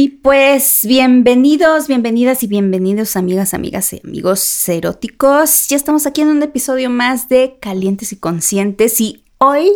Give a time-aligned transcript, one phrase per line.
[0.00, 5.66] Y pues bienvenidos, bienvenidas y bienvenidos amigas, amigas y amigos eróticos.
[5.66, 9.72] Ya estamos aquí en un episodio más de Calientes y Conscientes y hoy,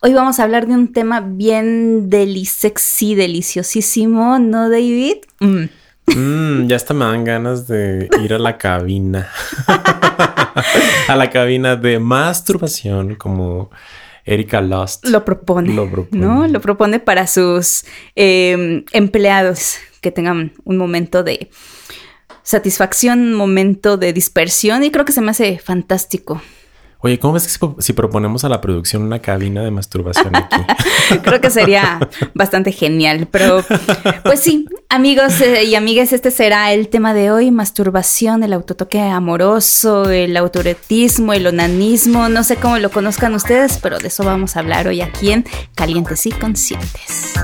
[0.00, 5.18] hoy vamos a hablar de un tema bien delisexy, deliciosísimo, ¿no David?
[5.38, 5.66] Mm.
[6.06, 9.30] Mm, ya hasta me dan ganas de ir a la cabina.
[11.08, 13.70] a la cabina de masturbación como
[14.24, 16.24] Erika Lost lo propone, lo propone.
[16.24, 16.46] ¿no?
[16.46, 17.84] Lo propone para sus
[18.14, 21.50] em, empleados que tengan un momento de
[22.42, 26.42] satisfacción, un momento de dispersión y creo que se me hace fantástico.
[27.04, 30.56] Oye, ¿cómo ves que si, proponemos a la producción una cabina de masturbación aquí?
[31.22, 31.98] Creo que sería
[32.32, 33.64] bastante genial, pero
[34.22, 39.00] pues sí, amigos eh, y amigas, este será el tema de hoy, masturbación, el autotoque
[39.00, 44.54] amoroso, el autoretismo, el onanismo, no sé cómo lo conozcan ustedes, pero de eso vamos
[44.56, 45.44] a hablar hoy aquí en
[45.74, 47.34] Calientes y Conscientes.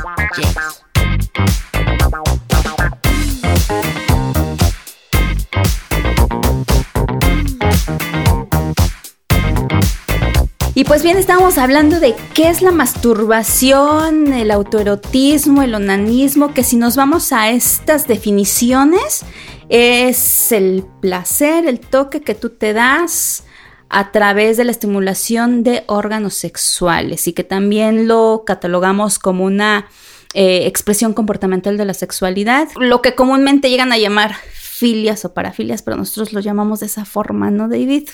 [10.79, 16.63] Y pues bien, estábamos hablando de qué es la masturbación, el autoerotismo, el onanismo, que
[16.63, 19.25] si nos vamos a estas definiciones,
[19.69, 23.43] es el placer, el toque que tú te das
[23.89, 29.89] a través de la estimulación de órganos sexuales y que también lo catalogamos como una
[30.33, 35.83] eh, expresión comportamental de la sexualidad, lo que comúnmente llegan a llamar filias o parafilias,
[35.83, 38.09] pero nosotros lo llamamos de esa forma, ¿no, David?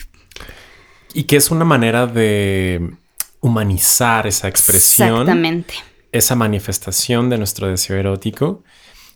[1.14, 2.90] Y que es una manera de
[3.40, 5.10] humanizar esa expresión.
[5.10, 5.74] Exactamente.
[6.12, 8.62] Esa manifestación de nuestro deseo erótico.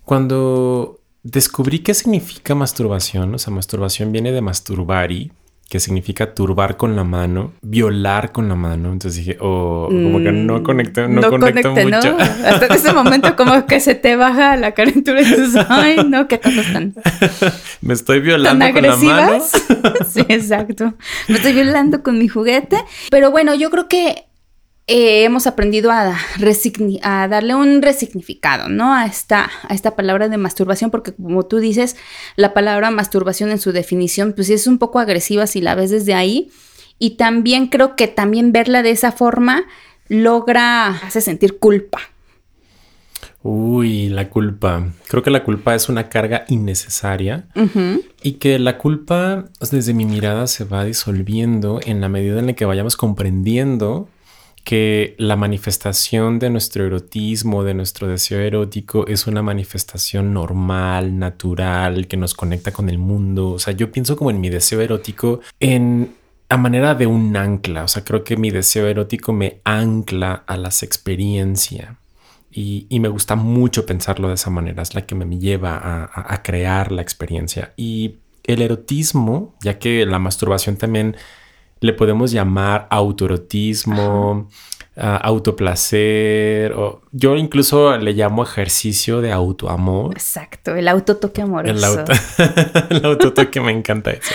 [0.05, 5.33] Cuando descubrí qué significa masturbación, o sea, masturbación viene de masturbari,
[5.69, 8.91] que significa turbar con la mano, violar con la mano.
[8.91, 12.13] Entonces dije, oh, como que no mm, conecto, no, no conecto mucho.
[12.13, 12.19] ¿no?
[12.19, 16.27] Hasta en ese momento como que se te baja la calentura y dices, ay, no,
[16.27, 16.95] qué cosas tan...
[17.83, 19.45] Me estoy violando con la mano.
[20.09, 20.95] sí, exacto.
[21.29, 22.79] Me estoy violando con mi juguete.
[23.11, 24.28] Pero bueno, yo creo que
[24.89, 26.17] eh, hemos aprendido a,
[27.03, 28.95] a, darle un resignificado, ¿no?
[28.95, 31.97] A esta, a esta palabra de masturbación, porque como tú dices,
[32.37, 36.15] la palabra masturbación en su definición, pues es un poco agresiva si la ves desde
[36.15, 36.51] ahí.
[36.99, 39.67] Y también creo que también verla de esa forma
[40.09, 42.01] logra, hace sentir culpa.
[43.43, 44.89] Uy, la culpa.
[45.07, 47.47] Creo que la culpa es una carga innecesaria
[48.23, 52.53] y que la culpa, desde mi mirada, se va disolviendo en la medida en la
[52.55, 54.09] que vayamos comprendiendo
[54.69, 62.07] que la manifestación de nuestro erotismo, de nuestro deseo erótico, es una manifestación normal, natural,
[62.07, 63.53] que nos conecta con el mundo.
[63.53, 66.15] O sea, yo pienso como en mi deseo erótico en
[66.51, 67.85] a manera de un ancla.
[67.85, 71.97] O sea, creo que mi deseo erótico me ancla a las experiencias.
[72.53, 76.43] Y, me gusta mucho pensarlo de esa manera, es la que me lleva a, a
[76.43, 77.73] crear la experiencia.
[77.79, 81.17] Y el erotismo, ya que la masturbación también
[81.81, 84.49] le podemos llamar autoerotismo,
[84.97, 90.13] uh, autoplacer, o yo incluso le llamo ejercicio de autoamor.
[90.13, 91.75] Exacto, el autotoque amoroso.
[91.75, 92.13] El, auto,
[92.91, 94.35] el autotoque me encanta eso.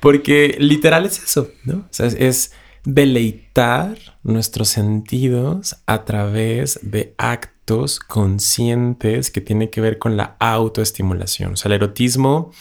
[0.00, 1.78] Porque literal es eso, ¿no?
[1.78, 2.52] O sea, es
[2.84, 11.52] deleitar nuestros sentidos a través de actos conscientes que tiene que ver con la autoestimulación.
[11.52, 12.52] O sea, el erotismo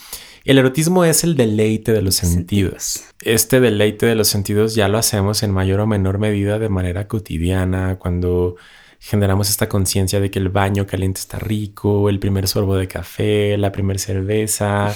[0.50, 3.04] el erotismo es el deleite de los sentidos.
[3.22, 7.08] Este deleite de los sentidos ya lo hacemos en mayor o menor medida de manera
[7.08, 8.56] cotidiana, cuando
[9.00, 13.60] generamos esta conciencia de que el baño caliente está rico, el primer sorbo de café,
[13.60, 14.92] la primera cerveza,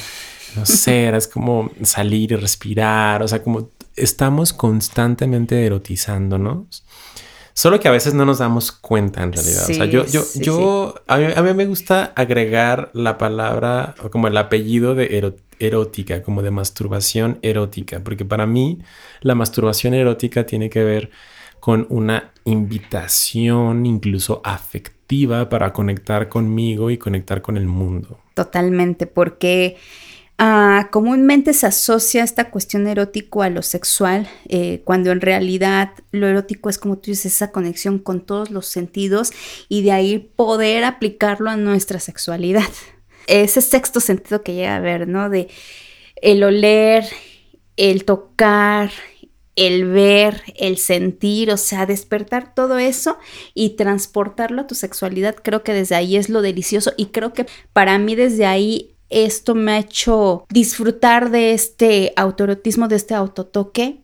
[0.55, 6.83] no sé, es como salir y respirar, o sea, como estamos constantemente erotizándonos.
[7.55, 9.69] Solo que a veces no nos damos cuenta en realidad.
[9.69, 14.95] o sea, yo, yo, yo, a mí, me gusta agregar la palabra como el apellido
[14.95, 15.17] de
[15.59, 18.79] erótica, como de masturbación erótica, porque para mí
[19.21, 21.11] la masturbación erótica tiene que ver
[21.59, 28.19] con una invitación incluso afectiva para conectar conmigo y conectar con el mundo.
[28.33, 29.77] Totalmente, porque
[30.39, 36.27] Ah, comúnmente se asocia esta cuestión erótico a lo sexual, eh, cuando en realidad lo
[36.27, 39.31] erótico es como tú dices, esa conexión con todos los sentidos
[39.69, 42.67] y de ahí poder aplicarlo a nuestra sexualidad.
[43.27, 45.29] Ese sexto sentido que llega a ver, ¿no?
[45.29, 45.49] De
[46.21, 47.05] el oler,
[47.77, 48.91] el tocar,
[49.55, 53.17] el ver, el sentir, o sea, despertar todo eso
[53.53, 57.45] y transportarlo a tu sexualidad, creo que desde ahí es lo delicioso y creo que
[57.71, 63.99] para mí desde ahí esto me ha hecho disfrutar de este autoerotismo, de este autotoque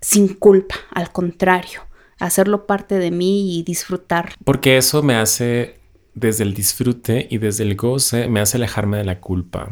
[0.00, 1.80] sin culpa, al contrario,
[2.20, 4.34] hacerlo parte de mí y disfrutar.
[4.44, 5.80] Porque eso me hace
[6.16, 9.70] desde el disfrute y desde el goce me hace alejarme de la culpa.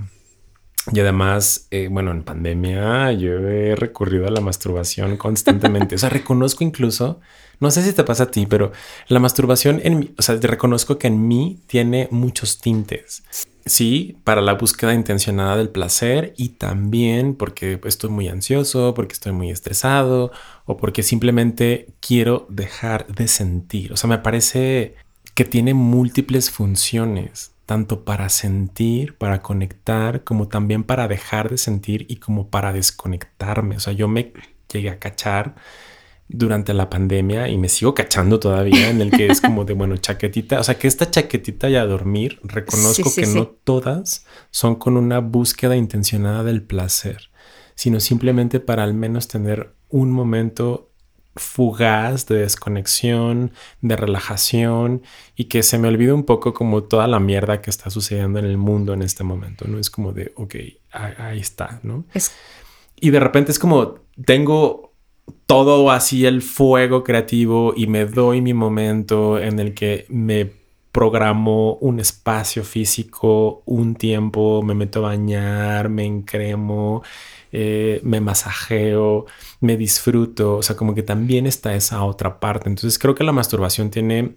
[0.93, 5.95] Y además, eh, bueno, en pandemia yo he recurrido a la masturbación constantemente.
[5.95, 7.21] o sea, reconozco incluso,
[7.59, 8.73] no sé si te pasa a ti, pero
[9.09, 13.25] la masturbación en mí, o sea, reconozco que en mí tiene muchos tintes.
[13.65, 19.33] Sí, para la búsqueda intencionada del placer y también porque estoy muy ansioso, porque estoy
[19.33, 20.33] muy estresado
[20.67, 23.95] o porque simplemente quiero dejar de sentir.
[23.95, 24.97] O sea, me parece
[25.35, 32.07] que tiene múltiples funciones tanto para sentir, para conectar, como también para dejar de sentir
[32.09, 33.77] y como para desconectarme.
[33.77, 34.33] O sea, yo me
[34.71, 35.55] llegué a cachar
[36.29, 39.97] durante la pandemia y me sigo cachando todavía en el que es como de, bueno,
[39.97, 44.97] chaquetita, o sea, que esta chaquetita y a dormir, reconozco que no todas son con
[44.97, 47.31] una búsqueda intencionada del placer,
[47.75, 50.91] sino simplemente para al menos tener un momento
[51.37, 55.03] fugaz de desconexión, de relajación
[55.37, 58.45] y que se me olvide un poco como toda la mierda que está sucediendo en
[58.45, 59.79] el mundo en este momento, ¿no?
[59.79, 60.55] Es como de, ok,
[60.93, 62.05] ahí, está, ¿no?
[63.01, 64.93] Y de repente es como, tengo
[65.47, 70.64] todo así el fuego creativo y me doy mi momento en el que me
[70.95, 77.03] programo un espacio físico, un tiempo, me meto a bañar, me encremo,
[77.51, 79.27] eh, me masajeo,
[79.61, 82.69] me disfruto, o sea, como que también está esa otra parte.
[82.69, 84.37] Entonces creo que la masturbación tiene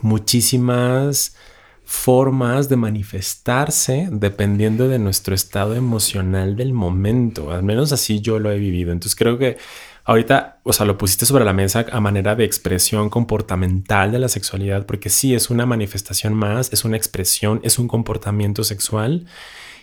[0.00, 1.36] muchísimas
[1.82, 7.50] formas de manifestarse dependiendo de nuestro estado emocional del momento.
[7.50, 8.92] Al menos así yo lo he vivido.
[8.92, 9.58] Entonces creo que
[10.04, 14.28] ahorita, o sea, lo pusiste sobre la mesa a manera de expresión comportamental de la
[14.28, 19.26] sexualidad, porque sí es una manifestación más, es una expresión, es un comportamiento sexual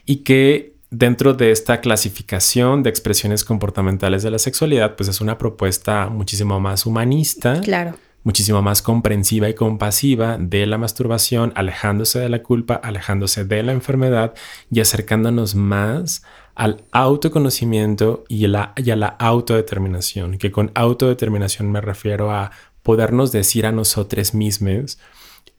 [0.06, 5.38] y que dentro de esta clasificación de expresiones comportamentales de la sexualidad, pues es una
[5.38, 7.62] propuesta muchísimo más humanista.
[7.62, 7.96] Claro.
[8.24, 13.72] Muchísimo más comprensiva y compasiva de la masturbación, alejándose de la culpa, alejándose de la
[13.72, 14.36] enfermedad
[14.70, 16.22] y acercándonos más
[16.62, 20.38] al autoconocimiento y, la, y a la autodeterminación.
[20.38, 22.52] Que con autodeterminación me refiero a
[22.84, 25.00] podernos decir a nosotros mismos,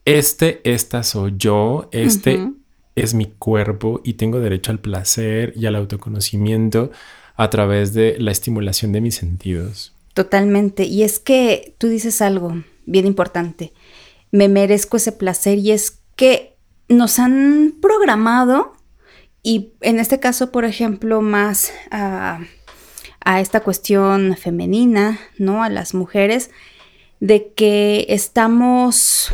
[0.05, 2.53] este, esta soy yo, este,
[2.95, 6.89] es mi cuerpo y tengo derecho al placer y al autoconocimiento
[7.35, 9.91] a través de la estimulación de mis sentidos.
[10.13, 10.85] Totalmente.
[10.85, 13.73] Y es que tú dices algo bien importante.
[14.31, 16.55] Me merezco ese placer y es que
[16.87, 18.71] nos han programado
[19.43, 22.39] y en este caso, por ejemplo, más a,
[23.39, 25.63] esta cuestión femenina, ¿no?
[25.63, 26.49] A las mujeres,
[27.19, 29.33] de que estamos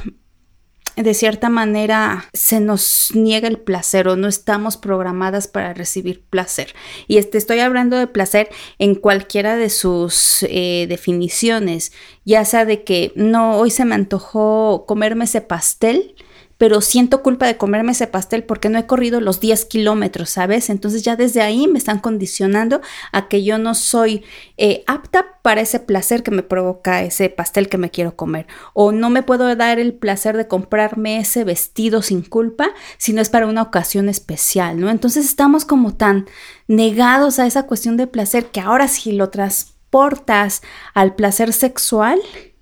[0.95, 6.73] de cierta manera se nos niega el placer o no estamos programadas para recibir placer.
[7.07, 11.93] Y este, estoy hablando de placer en cualquiera de sus eh, definiciones,
[12.25, 16.15] ya sea de que no, hoy se me antojó comerme ese pastel
[16.59, 20.69] pero siento culpa de comerme ese pastel porque no he corrido los 10 kilómetros, ¿sabes?
[20.69, 22.81] Entonces ya desde ahí me están condicionando
[23.13, 24.25] a que yo no soy
[24.57, 28.45] eh, apta para ese placer que me provoca ese pastel que me quiero comer.
[28.73, 33.21] O no me puedo dar el placer de comprarme ese vestido sin culpa si no
[33.21, 34.89] es para una ocasión especial, ¿no?
[34.89, 36.27] Entonces estamos como tan
[36.67, 40.61] negados a esa cuestión de placer que ahora si lo transportas
[40.93, 42.19] al placer sexual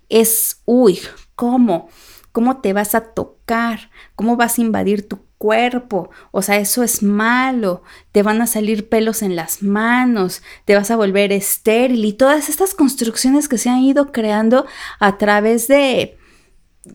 [0.08, 1.00] es, uy,
[1.34, 1.90] ¿cómo?
[2.38, 3.02] cómo te vas a
[4.16, 8.90] cómo vas a invadir tu cuerpo, o sea, eso es malo, te van a salir
[8.90, 13.70] pelos en las manos, te vas a volver estéril y todas estas construcciones que se
[13.70, 14.66] han ido creando
[15.00, 16.18] a través de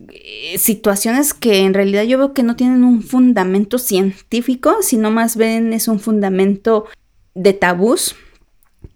[0.08, 5.36] eh, situaciones que en realidad yo veo que no tienen un fundamento científico, sino más
[5.36, 6.86] bien es un fundamento
[7.34, 8.16] de tabús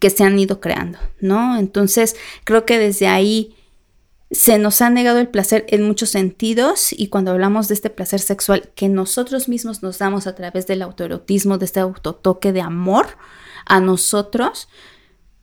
[0.01, 1.57] que se han ido creando, ¿no?
[1.57, 3.55] Entonces, creo que desde ahí
[4.31, 8.21] se nos ha negado el placer en muchos sentidos y cuando hablamos de este placer
[8.21, 13.07] sexual que nosotros mismos nos damos a través del autoerotismo, de este autotoque de amor
[13.67, 14.69] a nosotros,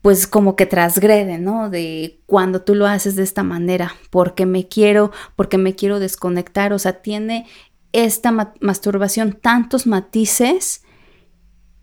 [0.02, 1.70] pues como que transgrede, ¿no?
[1.70, 6.74] De cuando tú lo haces de esta manera, porque me quiero, porque me quiero desconectar,
[6.74, 7.48] o sea, tiene
[7.94, 10.84] esta masturbación tantos matices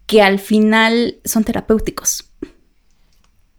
[0.07, 2.30] que al final son terapéuticos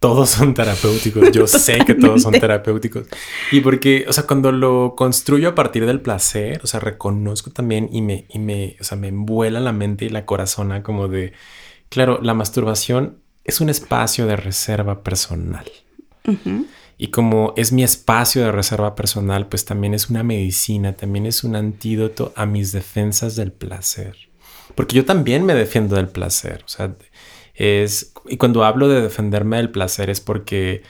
[0.01, 1.31] todos son terapéuticos.
[1.31, 3.05] Yo sé que todos son terapéuticos.
[3.51, 7.87] Y porque, o sea, cuando lo construyo a partir del placer, o sea, reconozco también
[7.91, 11.33] y me, y me, o sea, me envuela la mente y la corazona como de,
[11.89, 15.71] claro, la masturbación es un espacio de reserva personal.
[16.97, 21.43] Y como es mi espacio de reserva personal, pues también es una medicina, también es
[21.43, 24.17] un antídoto a mis defensas del placer.
[24.73, 26.63] Porque yo también me defiendo del placer.
[26.65, 26.95] O sea,
[27.53, 30.83] es, y cuando hablo de defenderme del placer es porque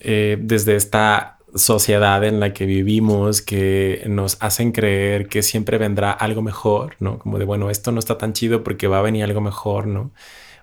[0.00, 6.12] eh, desde esta sociedad en la que vivimos que nos hacen creer que siempre vendrá
[6.12, 7.18] algo mejor, ¿no?
[7.18, 10.12] Como de, bueno, esto no está tan chido porque va a venir algo mejor, ¿no?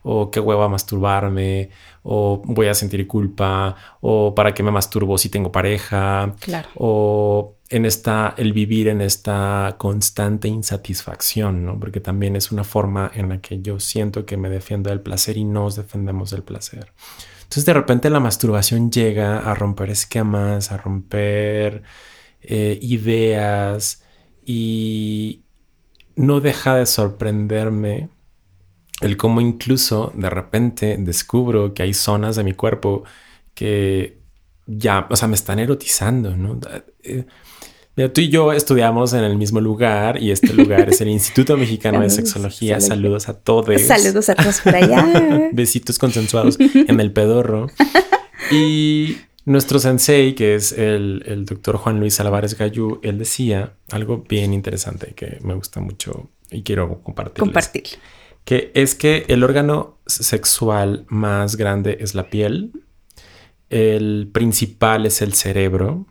[0.04, 1.70] O qué hueva masturbarme,
[2.04, 6.70] o voy a sentir culpa, o para qué me masturbo si tengo pareja, claro.
[6.76, 11.80] o en esta, el vivir en esta constante insatisfacción, ¿no?
[11.80, 15.38] Porque también es una forma en la que yo siento que me defiendo del placer
[15.38, 16.94] y nos defendemos del placer.
[17.44, 21.84] Entonces de repente la masturbación llega a romper esquemas, a romper
[22.42, 24.04] eh, ideas
[24.46, 25.44] y
[26.16, 28.10] no deja de sorprenderme
[29.02, 33.04] el cómo incluso de repente descubro que hay zonas de mi cuerpo
[33.54, 34.17] que
[34.68, 36.60] ya, o sea, me están erotizando, ¿no?
[37.04, 37.26] Eh,
[38.10, 42.02] tú y yo estudiamos en el mismo lugar y este lugar es el Instituto Mexicano
[42.02, 42.80] de Sexología.
[42.80, 43.82] Saludos a todos.
[43.82, 45.50] Saludos a todos por allá.
[45.54, 47.68] Besitos consensuados en el pedorro.
[48.52, 54.54] Y nuestro sensei, que es el, doctor Juan Luis Álvarez Gallú, él decía algo bien
[54.54, 57.40] interesante que me gusta mucho y quiero compartir.
[57.40, 57.84] Compartir.
[58.44, 62.72] Que es que el órgano sexual más grande es la piel,
[63.70, 66.06] el principal es el cerebro,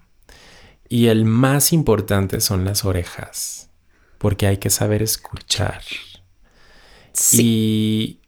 [0.89, 3.71] y el más importante son las orejas,
[4.19, 5.83] porque hay que saber escuchar.
[7.33, 8.21] Y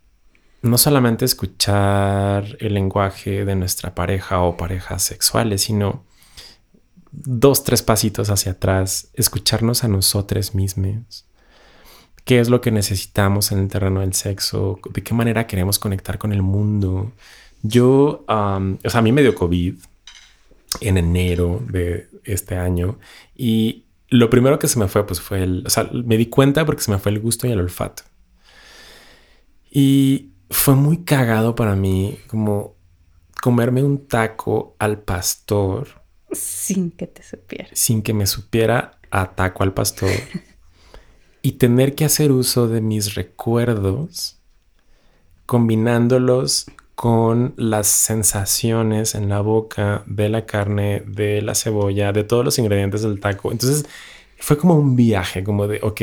[0.63, 6.05] no solamente escuchar el lenguaje de nuestra pareja o parejas sexuales, sino
[7.13, 11.27] dos, tres pasitos hacia atrás, escucharnos a nosotros mismos.
[12.25, 14.79] ¿Qué es lo que necesitamos en el terreno del sexo?
[14.93, 17.13] ¿De qué manera queremos conectar con el mundo?
[17.63, 19.75] Yo, o sea, a mí me dio COVID
[20.81, 22.99] en enero de este año
[23.35, 26.65] y lo primero que se me fue pues fue el, o sea, me di cuenta
[26.65, 28.05] porque se me fue el gusto y el olfato.
[29.71, 32.77] Y fue muy cagado para mí como
[33.41, 36.03] comerme un taco al pastor.
[36.33, 37.69] Sin que te supiera.
[37.73, 40.11] Sin que me supiera a taco al pastor.
[41.43, 44.41] y tener que hacer uso de mis recuerdos
[45.47, 46.67] combinándolos
[46.99, 52.59] con las sensaciones en la boca de la carne, de la cebolla, de todos los
[52.59, 53.53] ingredientes del taco.
[53.53, 53.87] Entonces
[54.37, 56.01] fue como un viaje, como de, ok,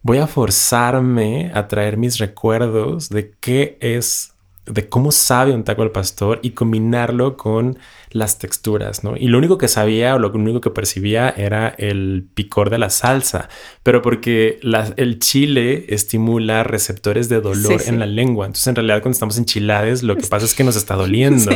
[0.00, 4.32] voy a forzarme a traer mis recuerdos de qué es
[4.70, 7.78] de cómo sabe un taco al pastor y combinarlo con
[8.10, 9.16] las texturas, ¿no?
[9.16, 12.90] Y lo único que sabía o lo único que percibía era el picor de la
[12.90, 13.48] salsa,
[13.82, 14.60] pero porque
[14.96, 18.46] el chile estimula receptores de dolor en la lengua.
[18.46, 21.50] Entonces, en realidad, cuando estamos enchilados, lo que pasa es que nos está doliendo.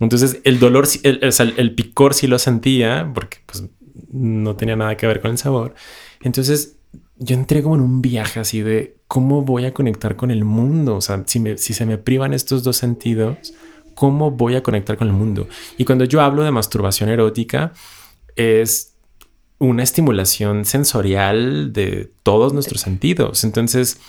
[0.00, 3.64] Entonces, el dolor, el, el, picor sí lo sentía porque pues,
[4.10, 5.74] no tenía nada que ver con el sabor.
[6.22, 6.76] Entonces,
[7.16, 10.96] yo entré como en un viaje así de cómo voy a conectar con el mundo.
[10.96, 13.52] O sea, si, si se me privan estos dos sentidos,
[13.94, 15.48] ¿cómo voy a conectar con el mundo?
[15.76, 17.74] Y cuando yo hablo de masturbación erótica,
[18.36, 18.94] es
[19.58, 23.44] una estimulación sensorial de todos nuestros sentidos.
[23.44, 24.00] Entonces,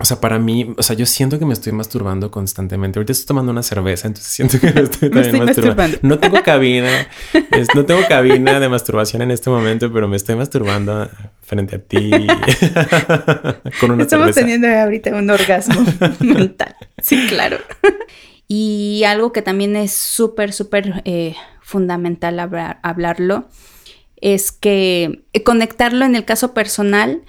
[0.00, 2.98] o sea, para mí, o sea, yo siento que me estoy masturbando constantemente.
[2.98, 5.98] Ahorita estoy tomando una cerveza, entonces siento que me estoy, masturbando.
[6.00, 7.06] No tengo cabina,
[7.74, 11.06] no tengo cabina de masturbación en este momento, pero me estoy masturbando
[11.42, 12.10] frente a ti
[13.80, 15.84] con una Estamos teniendo ahorita un orgasmo
[16.20, 16.74] mental.
[17.02, 17.58] Sí, claro.
[18.48, 22.40] Y algo que también es súper, súper eh, fundamental
[22.82, 23.48] hablarlo
[24.16, 27.20] es que eh, conectarlo en el caso personal,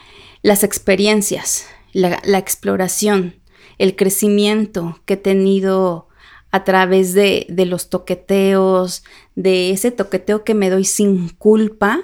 [0.42, 3.36] las experiencias la, exploración,
[3.78, 6.08] el crecimiento que he tenido
[6.52, 9.04] a través de, de, los toqueteos,
[9.36, 12.02] de ese toqueteo que me doy sin culpa,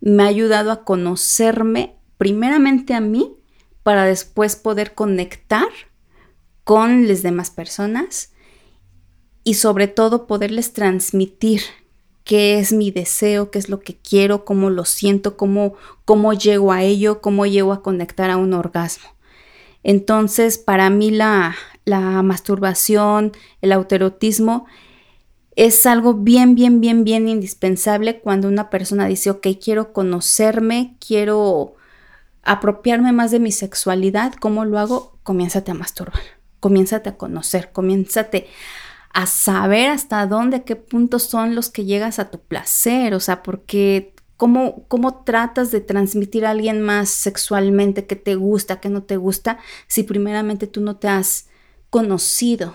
[0.00, 3.36] me ha ayudado a conocerme primeramente a mí
[3.82, 5.68] para después poder conectar
[6.64, 8.32] con las demás personas
[9.44, 11.62] y sobre todo poderles transmitir
[12.24, 15.74] qué es mi deseo, qué es lo que quiero, cómo lo siento, cómo,
[16.04, 19.08] cómo llego a ello, cómo llego a conectar a un orgasmo.
[19.82, 24.66] Entonces, para mí la, masturbación, el autoerotismo,
[25.54, 31.74] es algo bien, bien, bien, bien indispensable cuando una persona dice, ok, quiero conocerme, quiero
[32.42, 35.18] apropiarme más de mi sexualidad, ¿cómo lo hago?
[35.22, 36.22] Comiénzate a masturbar,
[36.60, 38.48] comiénzate a conocer, comiénzate
[39.12, 43.42] a saber hasta dónde, qué puntos son los que llegas a tu placer, o sea,
[43.42, 44.11] porque
[44.42, 49.58] ¿Cómo, tratas de transmitir a alguien más sexualmente que te gusta, que no te gusta,
[49.86, 51.46] si primeramente tú no te has
[51.90, 52.74] conocido?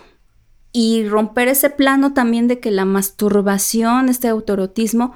[0.71, 5.13] Y romper ese plano también de que la masturbación, este autorotismo,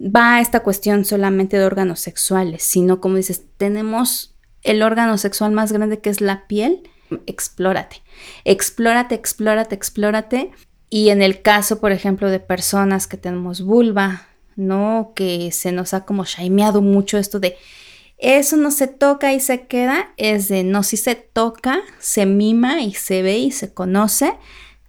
[0.00, 5.52] va a esta cuestión solamente de órganos sexuales, sino como dices, tenemos el órgano sexual
[5.52, 6.90] más grande que es la piel,
[7.26, 8.02] explórate,
[8.44, 10.50] explórate, explórate, explórate
[10.90, 14.26] Y en el caso, por ejemplo, de personas que tenemos vulva,
[14.56, 15.12] ¿no?
[15.14, 17.56] Que se nos ha como shameado mucho esto de
[18.18, 22.80] eso no se toca y se queda, es de no, si se toca, se mima
[22.80, 24.34] y se ve y se conoce,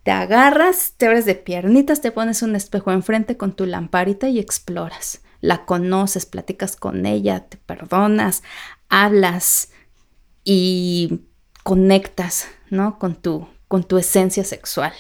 [0.04, 4.40] te agarras, te abres de piernitas, te pones un espejo enfrente con tu lamparita y
[4.40, 5.22] exploras.
[5.42, 8.44] La conoces, platicas con ella, te perdonas,
[8.88, 9.72] hablas
[10.46, 11.26] y
[11.64, 12.98] conectas, ¿no?
[12.98, 14.94] Con tu, con tu esencia sexual.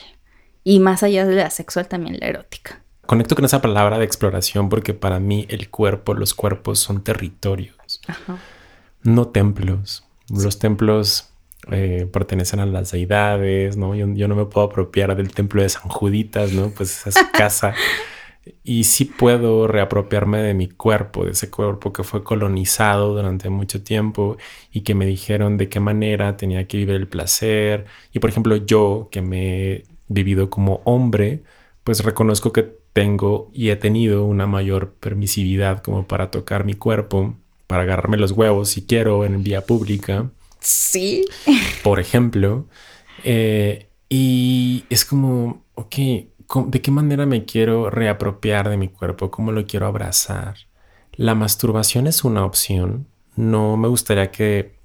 [0.65, 2.83] Y más allá de la sexual, también la erótica.
[3.07, 8.01] Conecto con esa palabra de exploración porque para mí el cuerpo, los cuerpos son territorios,
[9.01, 10.03] no templos.
[10.29, 11.29] Los templos
[11.71, 13.95] eh, pertenecen a las deidades, ¿no?
[13.95, 16.69] Yo, yo, no me puedo apropiar del templo de San Juditas, ¿no?
[16.69, 17.73] Pues esa es casa.
[18.63, 23.83] y sí puedo reapropiarme de mi cuerpo, de ese cuerpo que fue colonizado durante mucho
[23.83, 24.37] tiempo
[24.71, 27.85] y que me dijeron de qué manera tenía que vivir el placer.
[28.13, 31.43] Y por ejemplo, yo que me he vivido como hombre,
[31.83, 37.35] pues reconozco que tengo y he tenido una mayor permisividad como para tocar mi cuerpo,
[37.67, 40.31] para agarrarme los huevos si quiero en vía pública.
[40.59, 41.23] Sí.
[41.83, 42.65] Por ejemplo.
[43.23, 45.95] Eh, y es como, ok,
[46.69, 49.29] ¿de qué manera me quiero reapropiar de mi cuerpo?
[49.29, 50.55] ¿Cómo lo quiero abrazar?
[51.11, 53.05] La masturbación es una opción.
[53.35, 54.79] No me gustaría que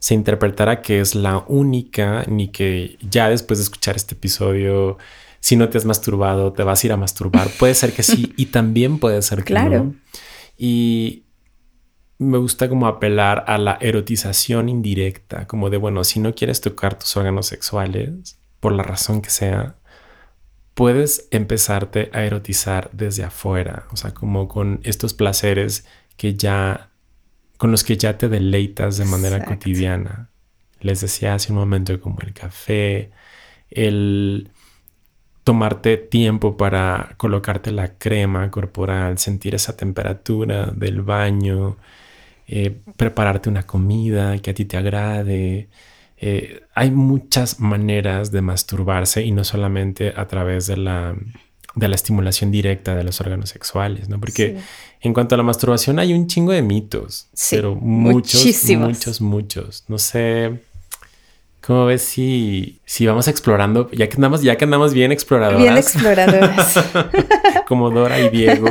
[0.00, 4.98] se interpretara que es la única, ni que ya después de escuchar este episodio,
[5.40, 7.48] si no te has masturbado, te vas a ir a masturbar.
[7.58, 9.84] Puede ser que sí, y también puede ser que claro.
[9.84, 9.94] no.
[10.56, 11.24] Y
[12.18, 16.98] me gusta como apelar a la erotización indirecta, como de, bueno, si no quieres tocar
[16.98, 19.76] tus órganos sexuales, por la razón que sea,
[20.74, 26.90] puedes empezarte a erotizar desde afuera, o sea, como con estos placeres que ya,
[27.56, 30.30] con los que ya te deleitas de manera cotidiana.
[30.80, 33.10] Les decía hace un momento como el café,
[33.70, 34.50] el
[35.48, 41.78] tomarte tiempo para colocarte la crema corporal, sentir esa temperatura del baño,
[42.46, 45.70] eh, prepararte una comida que a ti te agrade,
[46.18, 51.16] eh, hay muchas maneras de masturbarse y no solamente a través de la,
[51.74, 54.20] de la estimulación directa de los órganos sexuales, ¿no?
[54.20, 54.58] Porque
[55.00, 59.84] en cuanto a la masturbación hay un chingo de mitos, pero muchos, muchos, muchos.
[59.88, 60.60] No sé.
[61.68, 63.90] ¿Cómo ves si, si vamos explorando?
[63.90, 65.60] Ya que andamos, ya que andamos bien exploradoras.
[65.60, 66.82] Bien exploradoras.
[67.68, 68.70] como Dora y Diego.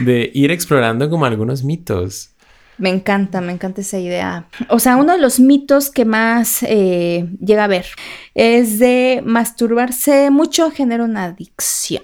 [0.00, 2.30] De ir explorando como algunos mitos.
[2.78, 4.48] Me encanta, me encanta esa idea.
[4.70, 7.86] O sea, uno de los mitos que más eh, llega a ver
[8.34, 12.02] es de masturbarse mucho genera una adicción.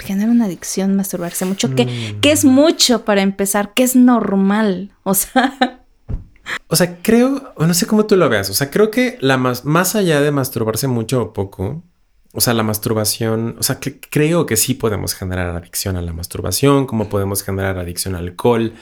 [0.00, 1.76] Genera una adicción masturbarse mucho.
[1.76, 2.48] ¿Qué, ¿Qué es mm.
[2.48, 3.72] mucho para empezar?
[3.72, 4.90] ¿Qué es normal?
[5.04, 5.83] O sea...
[6.68, 9.64] O sea, creo, no sé cómo tú lo veas, o sea, creo que la más,
[9.64, 11.82] más allá de masturbarse mucho o poco,
[12.32, 16.12] o sea, la masturbación, o sea, que creo que sí podemos generar adicción a la
[16.12, 18.72] masturbación, como podemos generar adicción al alcohol,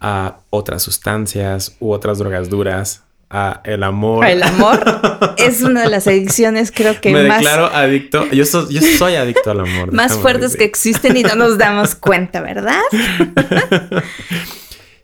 [0.00, 4.26] a otras sustancias u otras drogas duras, a el amor.
[4.26, 8.26] El amor es una de las adicciones, creo que Me declaro adicto.
[8.32, 9.92] Yo, yo soy adicto al amor.
[9.92, 12.80] Más fuertes que existen y no nos damos cuenta, ¿verdad?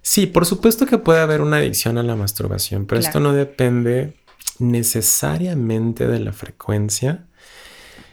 [0.08, 4.14] sí, por supuesto que puede haber una adicción a la masturbación, pero esto no depende
[4.58, 7.26] necesariamente de la frecuencia,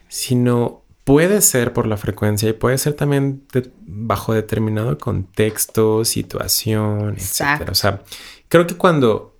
[0.08, 3.44] sino Puede ser por la frecuencia y puede ser también
[3.82, 7.70] bajo determinado contexto, situación, etc.
[7.70, 8.04] O sea,
[8.48, 9.38] creo que cuando,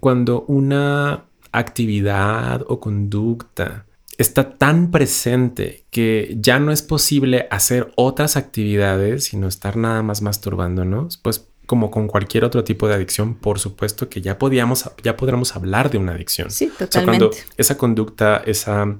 [0.00, 3.84] cuando una actividad o conducta
[4.16, 10.22] está tan presente que ya no es posible hacer otras actividades, sino estar nada más
[10.22, 15.16] masturbándonos, pues como con cualquier otro tipo de adicción, por supuesto que ya podíamos, ya
[15.16, 16.50] podríamos hablar de una adicción.
[16.50, 17.18] Sí, totalmente.
[17.18, 18.96] cuando esa conducta, esa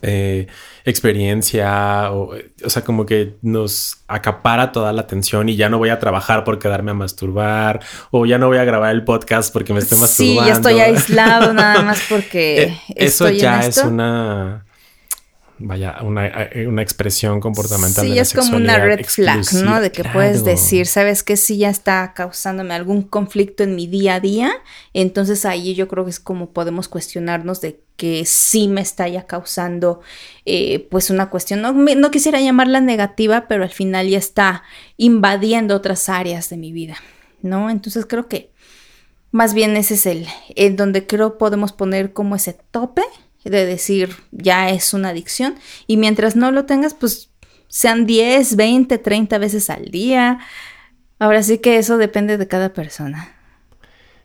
[0.00, 0.46] eh,
[0.84, 5.90] experiencia o, o sea, como que nos acapara toda la atención y ya no voy
[5.90, 9.72] a trabajar por quedarme a masturbar o ya no voy a grabar el podcast porque
[9.72, 10.42] me estoy masturbando.
[10.42, 14.64] Sí, ya estoy aislado nada más porque eh, eso ya es una
[15.58, 18.06] vaya, una, eh, una, expresión comportamental.
[18.06, 19.80] Sí, es como una red flag, ¿no?
[19.80, 21.36] De que puedes decir, ¿sabes qué?
[21.36, 24.52] Si ya está causándome algún conflicto en mi día a día,
[24.92, 29.26] entonces ahí yo creo que es como podemos cuestionarnos de que sí me está ya
[29.26, 30.00] causando
[30.44, 34.64] eh, pues una cuestión, no, no quisiera llamarla negativa, pero al final ya está
[34.96, 36.96] invadiendo otras áreas de mi vida,
[37.42, 37.70] ¿no?
[37.70, 38.50] Entonces creo que
[39.30, 43.02] más bien ese es el, en donde creo podemos poner como ese tope
[43.44, 47.30] de decir ya es una adicción y mientras no lo tengas pues
[47.68, 50.38] sean 10, 20, 30 veces al día.
[51.18, 53.34] Ahora sí que eso depende de cada persona.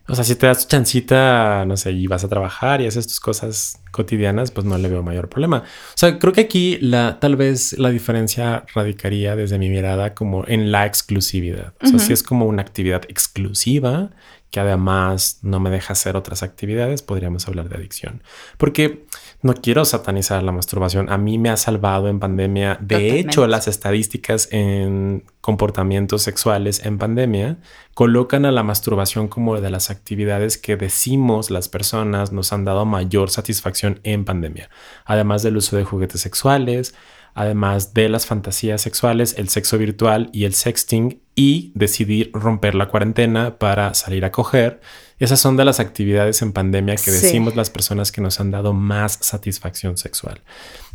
[0.06, 3.06] O sea, si te das tu chancita, no sé, y vas a trabajar y haces
[3.06, 5.58] tus cosas cotidianas, pues no le veo mayor problema.
[5.58, 10.46] O sea, creo que aquí la, tal vez la diferencia radicaría desde mi mirada como
[10.46, 11.74] en la exclusividad.
[11.82, 14.10] O sea, si es como una actividad exclusiva
[14.50, 18.22] que además no me deja hacer otras actividades, podríamos hablar de adicción.
[18.56, 19.04] Porque
[19.42, 21.10] no quiero satanizar la masturbación.
[21.10, 22.78] A mí me ha salvado en pandemia.
[22.80, 27.58] De hecho, las estadísticas en comportamientos sexuales en pandemia
[27.94, 32.84] colocan a la masturbación como de las actividades que decimos las personas nos han dado
[32.86, 34.70] mayor satisfacción en pandemia.
[35.04, 36.94] Además del uso de juguetes sexuales,
[37.34, 42.88] además de las fantasías sexuales, el sexo virtual y el sexting y decidir romper la
[42.88, 44.80] cuarentena para salir a coger.
[45.18, 48.72] Esas son de las actividades en pandemia que decimos las personas que nos han dado
[48.72, 50.42] más satisfacción sexual.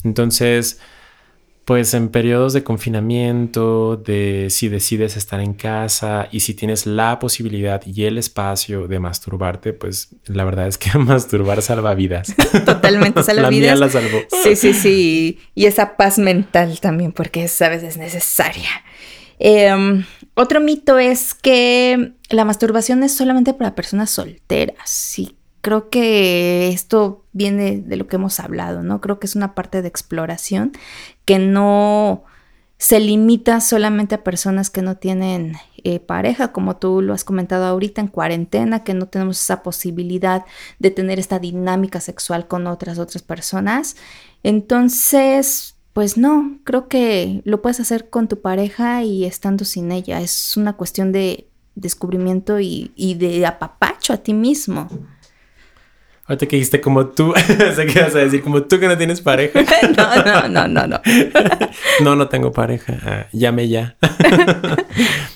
[0.04, 0.80] Entonces,
[1.66, 7.20] pues en periodos de confinamiento, de si decides estar en casa y si tienes la
[7.20, 12.36] posibilidad y el espacio de masturbarte, pues la verdad es que masturbar salva vidas.
[12.66, 13.80] Totalmente salva vidas.
[13.80, 14.20] La mía la salvó.
[14.44, 15.40] Sí, sí, sí.
[15.56, 18.70] Y esa paz mental también, porque veces es necesaria.
[19.40, 24.90] Em, otro mito es que la masturbación es solamente para personas solteras.
[24.90, 29.00] Sí, creo que esto viene de lo que hemos hablado, ¿no?
[29.00, 30.74] Creo que es una parte de exploración
[31.24, 32.26] que no
[32.78, 37.64] se limita solamente a personas que no tienen eh, pareja, como tú lo has comentado
[37.64, 40.44] ahorita en cuarentena, que no tenemos esa posibilidad
[40.80, 43.96] de tener esta dinámica sexual con otras otras personas.
[44.44, 50.20] Entonces, pues no, creo que lo puedes hacer con tu pareja y estando sin ella.
[50.20, 54.90] Es una cuestión de descubrimiento y, y de apapacho a ti mismo.
[56.26, 57.34] Ahorita que dijiste como tú,
[57.76, 59.62] sé que vas a decir como tú que no tienes pareja.
[59.98, 61.02] no, no, no, no, no.
[62.02, 62.98] no, no tengo pareja.
[63.04, 63.98] Ah, llame ya.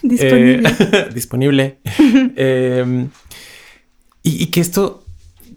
[0.02, 0.70] disponible.
[0.70, 1.80] Eh, disponible.
[2.38, 3.10] Em,
[4.24, 5.04] y, y que esto,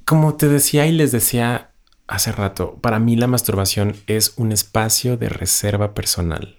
[0.04, 1.70] como te decía y les decía
[2.08, 6.56] hace rato, para mí la masturbación es un espacio de reserva personal.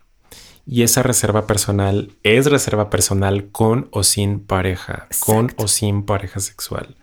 [0.66, 6.40] Y esa reserva personal es reserva personal con o sin pareja, con o sin pareja
[6.40, 6.96] sexual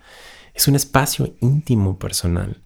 [0.58, 2.60] es un espacio íntimo personal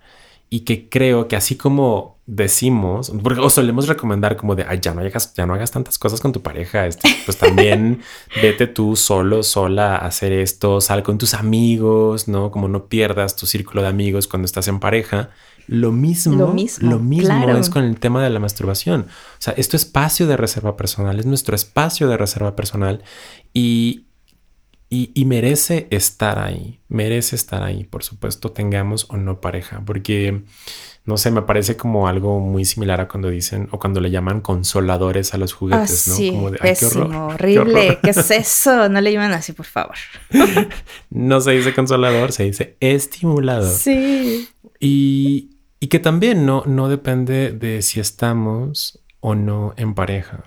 [0.49, 4.95] y que creo que así como decimos, porque o solemos recomendar como de, Ay, ya
[4.95, 8.01] no hagas, ya no hagas tantas cosas con tu pareja, este, pues también
[8.43, 12.51] vete tú solo, sola a hacer esto, sal con tus amigos, ¿no?
[12.51, 15.31] Como no pierdas tu círculo de amigos cuando estás en pareja.
[15.67, 16.49] Lo mismo, lo
[16.99, 19.03] mismo, es con el tema de la masturbación.
[19.03, 23.03] O sea, esto espacio de reserva personal, es nuestro espacio de reserva personal
[23.53, 24.07] y
[24.95, 30.43] y, merece estar ahí, merece estar ahí, por supuesto, tengamos o no pareja, porque,
[31.07, 34.43] no sé, me parece como algo muy similar a cuando dicen o cuando le llaman
[34.43, 36.15] consoladores a los juguetes, ¿no?
[36.15, 38.91] Sí, como de, pésimo, horrible, qué, es eso?
[38.91, 39.97] No le llaman así, por favor.
[41.11, 43.75] no se dice consolador, se dice estimulador.
[43.75, 44.47] Sí.
[44.79, 50.45] Y, y que también no, no depende de si estamos o no en pareja,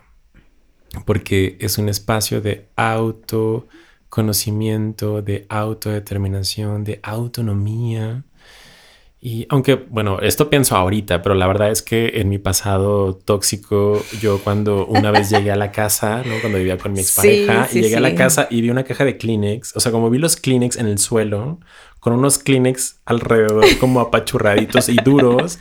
[1.03, 3.67] porque es un espacio de auto
[4.15, 8.23] conocimiento, de autodeterminación, de autonomía.
[9.19, 14.01] Y aunque, bueno, esto pienso ahorita, pero la verdad es que en mi pasado tóxico,
[14.21, 16.39] yo cuando una vez llegué a la casa, ¿no?
[16.39, 19.17] Cuando vivía con mi expareja, y llegué a la casa y vi una caja de
[19.17, 21.59] Kleenex, o sea, como vi los Kleenex en el suelo,
[22.05, 25.57] con unos Kleenex alrededor como apachurraditos y duros.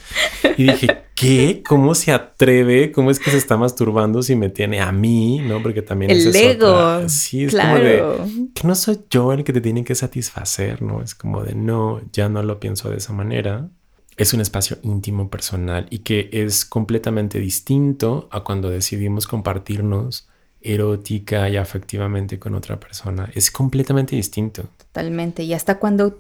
[0.59, 1.63] Y dije, ¿qué?
[1.67, 2.93] ¿Cómo se atreve?
[2.93, 5.39] ¿Cómo es que se está masturbando si me tiene a mí?
[5.39, 5.63] ¿No?
[5.63, 7.09] Porque también el es ego.
[7.09, 11.01] Sí, es como de que no soy yo el que te tiene que satisfacer, ¿no?
[11.01, 13.71] Es como de no, ya no lo pienso de esa manera.
[14.19, 20.29] Es un espacio íntimo personal y que es completamente distinto a cuando decidimos compartirnos
[20.61, 23.31] erótica y afectivamente con otra persona.
[23.35, 24.65] Es completamente distinto.
[24.77, 25.43] Totalmente.
[25.43, 26.19] Y hasta cuando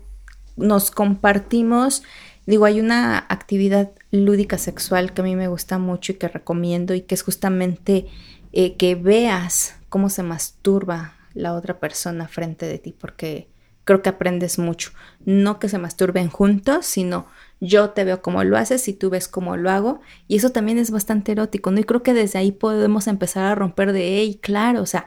[0.56, 2.02] nos compartimos,
[2.46, 6.94] digo, hay una actividad lúdica sexual que a mí me gusta mucho y que recomiendo
[6.94, 8.06] y que es justamente
[8.52, 13.48] eh, que veas cómo se masturba la otra persona frente de ti, porque
[13.84, 14.90] creo que aprendes mucho.
[15.24, 17.26] No que se masturben juntos, sino
[17.60, 20.00] yo te veo cómo lo haces y tú ves cómo lo hago.
[20.28, 21.80] Y eso también es bastante erótico, ¿no?
[21.80, 25.06] Y creo que desde ahí podemos empezar a romper de, hey, claro, o sea,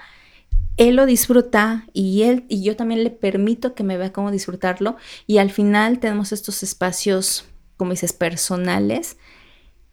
[0.78, 4.96] él lo disfruta y él y yo también le permito que me vea cómo disfrutarlo
[5.26, 7.46] y al final tenemos estos espacios,
[7.78, 9.18] como dices, personales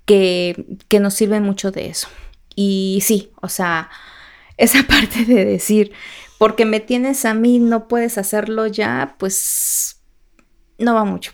[0.04, 2.08] que, que nos sirven mucho de eso.
[2.54, 3.90] Y sí, o sea,
[4.58, 5.92] esa parte de decir,
[6.38, 10.02] porque me tienes a mí, no puedes hacerlo ya, pues
[10.78, 11.32] no va mucho,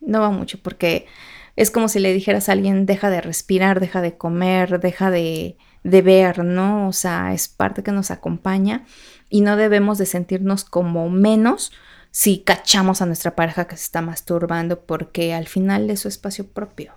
[0.00, 1.06] no va mucho, porque
[1.54, 5.58] es como si le dijeras a alguien, deja de respirar, deja de comer, deja de,
[5.86, 6.88] de ver, ¿no?
[6.88, 8.84] O sea, es parte que nos acompaña
[9.30, 11.72] y no debemos de sentirnos como menos
[12.10, 16.46] si cachamos a nuestra pareja que se está masturbando porque al final es su espacio
[16.46, 16.92] propio.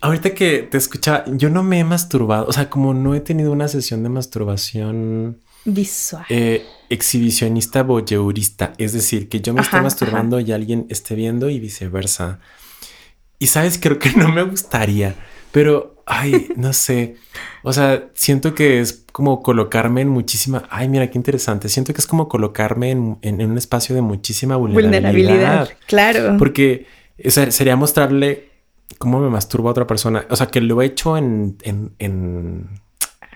[0.00, 3.50] ahorita que te escucha, yo no me he masturbado, o sea, como no he tenido
[3.50, 10.38] una sesión de masturbación visual, eh, exhibicionista, voyeurista, es decir, que yo me esté masturbando
[10.38, 12.40] y alguien esté viendo y viceversa.
[13.38, 15.16] Y sabes, creo que no me gustaría,
[15.54, 17.14] pero, ay, no sé.
[17.62, 20.64] O sea, siento que es como colocarme en muchísima.
[20.68, 21.68] Ay, mira qué interesante.
[21.68, 25.12] Siento que es como colocarme en, un espacio de muchísima vulnerabilidad.
[25.12, 26.36] Vulnerabilidad, claro.
[26.40, 26.88] Porque
[27.28, 28.48] sería mostrarle
[28.98, 30.26] cómo me masturba a otra persona.
[30.28, 32.80] O sea, que lo he hecho en, en, en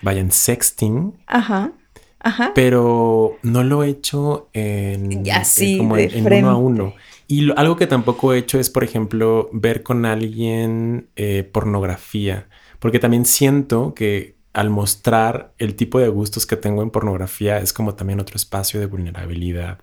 [0.02, 1.14] vaya, en sexting.
[1.28, 1.70] Ajá.
[2.18, 2.50] Ajá.
[2.52, 6.94] Pero no lo he hecho en, Así, como en, uno a uno.
[7.30, 12.98] Y algo que tampoco he hecho es, por ejemplo, ver con alguien eh, pornografía, porque
[12.98, 17.94] también siento que al mostrar el tipo de gustos que tengo en pornografía es como
[17.94, 19.78] también otro espacio de vulnerabilidad.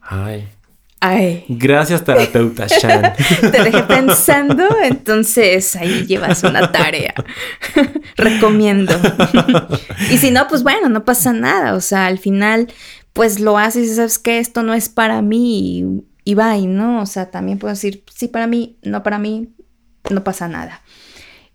[0.00, 0.48] Ay.
[0.98, 1.44] Ay.
[1.48, 3.12] Gracias, terapeuta Shan.
[3.40, 7.14] Te dejé pensando, entonces ahí llevas una tarea.
[8.16, 8.94] Recomiendo.
[10.10, 11.74] y si no, pues bueno, no pasa nada.
[11.74, 12.66] O sea, al final,
[13.12, 17.00] pues lo haces y sabes que esto no es para mí y bye, ¿no?
[17.00, 19.54] O sea, también puedo decir, sí para mí, no para mí,
[20.10, 20.82] no pasa nada.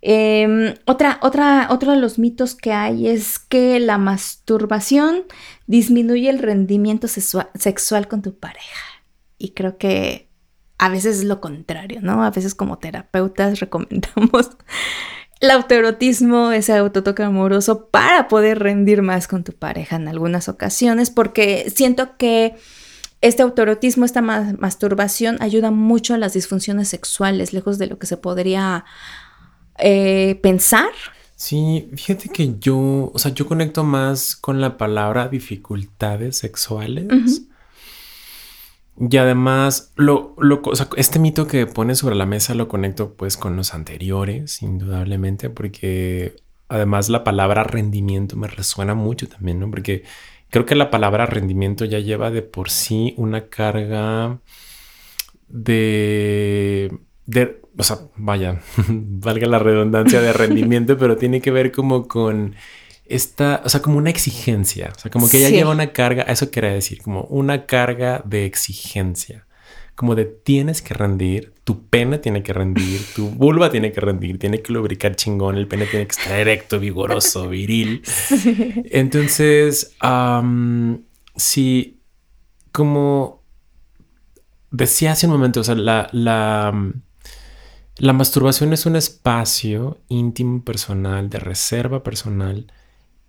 [0.00, 5.24] Em, otra, otra, otro de los mitos que hay es que la masturbación
[5.66, 9.04] disminuye el rendimiento sexual con tu pareja.
[9.36, 10.30] Y creo que
[10.78, 12.24] a veces es lo contrario, ¿no?
[12.24, 14.52] A veces como terapeutas recomendamos
[15.40, 21.10] el autoerotismo, ese autotoque amoroso para poder rendir más con tu pareja en algunas ocasiones,
[21.10, 22.56] porque siento que
[23.22, 28.16] este autoerotismo, esta masturbación ayuda mucho a las disfunciones sexuales, lejos de lo que se
[28.16, 28.84] podría
[29.78, 30.90] eh, pensar.
[31.36, 37.42] Sí, fíjate que yo, o sea, yo conecto más con la palabra dificultades sexuales.
[38.98, 40.62] Y además, lo, lo,
[40.96, 46.36] este mito que pone sobre la mesa lo conecto pues con los anteriores, indudablemente, porque
[46.68, 49.70] además la palabra rendimiento me resuena mucho también, ¿no?
[49.70, 50.04] Porque
[50.52, 54.38] Creo que la palabra rendimiento ya lleva de por sí una carga
[55.48, 62.06] de, de o sea, vaya, valga la redundancia de rendimiento, pero tiene que ver como
[62.06, 62.54] con
[63.06, 66.50] esta, o sea, como una exigencia, o sea, como que ya lleva una carga, eso
[66.50, 69.46] quería decir, como una carga de exigencia
[70.02, 74.36] como de tienes que rendir, tu pene tiene que rendir, tu vulva tiene que rendir,
[74.36, 78.02] tiene que lubricar chingón, el pene tiene que estar erecto, vigoroso, viril.
[78.90, 79.94] Entonces,
[81.36, 82.00] sí,
[82.72, 83.44] como
[84.72, 86.92] decía hace un momento, o sea, la, la,
[87.98, 92.72] la masturbación es un espacio íntimo, personal, de reserva personal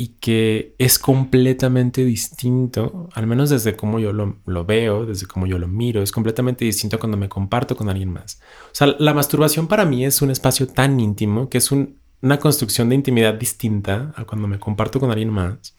[0.04, 5.58] y que es completamente distinto, al menos desde cómo yo lo, veo, desde cómo yo
[5.58, 8.42] lo miro, es completamente distinto cuando me comparto con alguien más.
[8.66, 12.90] O sea, la masturbación para mí es un espacio tan íntimo que es una construcción
[12.90, 15.74] de intimidad distinta a cuando me comparto con alguien más.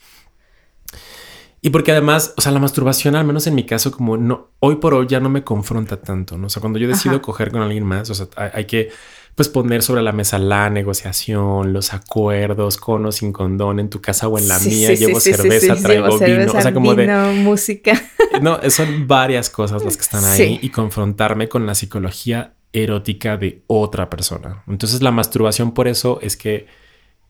[1.60, 4.76] Y porque además, o sea, la masturbación, al menos en mi caso, como no, hoy
[4.76, 6.46] por hoy ya no me confronta tanto, ¿no?
[6.46, 8.88] O sea, cuando yo decido coger con alguien más, o sea, hay que
[9.35, 14.01] pues poner sobre la mesa la negociación, los acuerdos, con o sin condón en tu
[14.01, 17.07] casa o en la mía, llevo cerveza, traigo vino, o sea, como de
[17.42, 18.01] música.
[18.42, 23.62] No, son varias cosas las que están ahí y confrontarme con la psicología erótica de
[23.68, 24.64] otra persona.
[24.66, 26.66] Entonces la masturbación por eso es que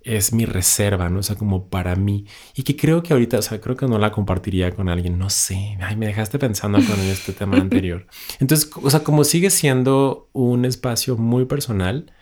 [0.05, 1.21] es mi reserva, ¿no?
[1.21, 2.27] O sea, como para mí.
[2.55, 5.31] Y que creo que ahorita, o sea, creo que no la compartiría con alguien, no
[5.31, 5.77] sé.
[5.81, 8.07] Ay, me dejaste pensando con este tema anterior.
[8.39, 12.13] Entonces, o sea, como sigue siendo un espacio muy personal,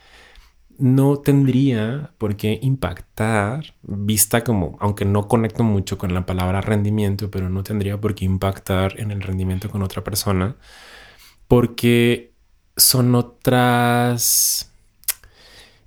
[0.79, 7.31] no tendría por qué impactar, vista como, aunque no conecto mucho con la palabra rendimiento,
[7.31, 10.57] pero no tendría por qué impactar en el rendimiento con otra persona,
[11.49, 12.35] porque
[12.77, 14.72] son otras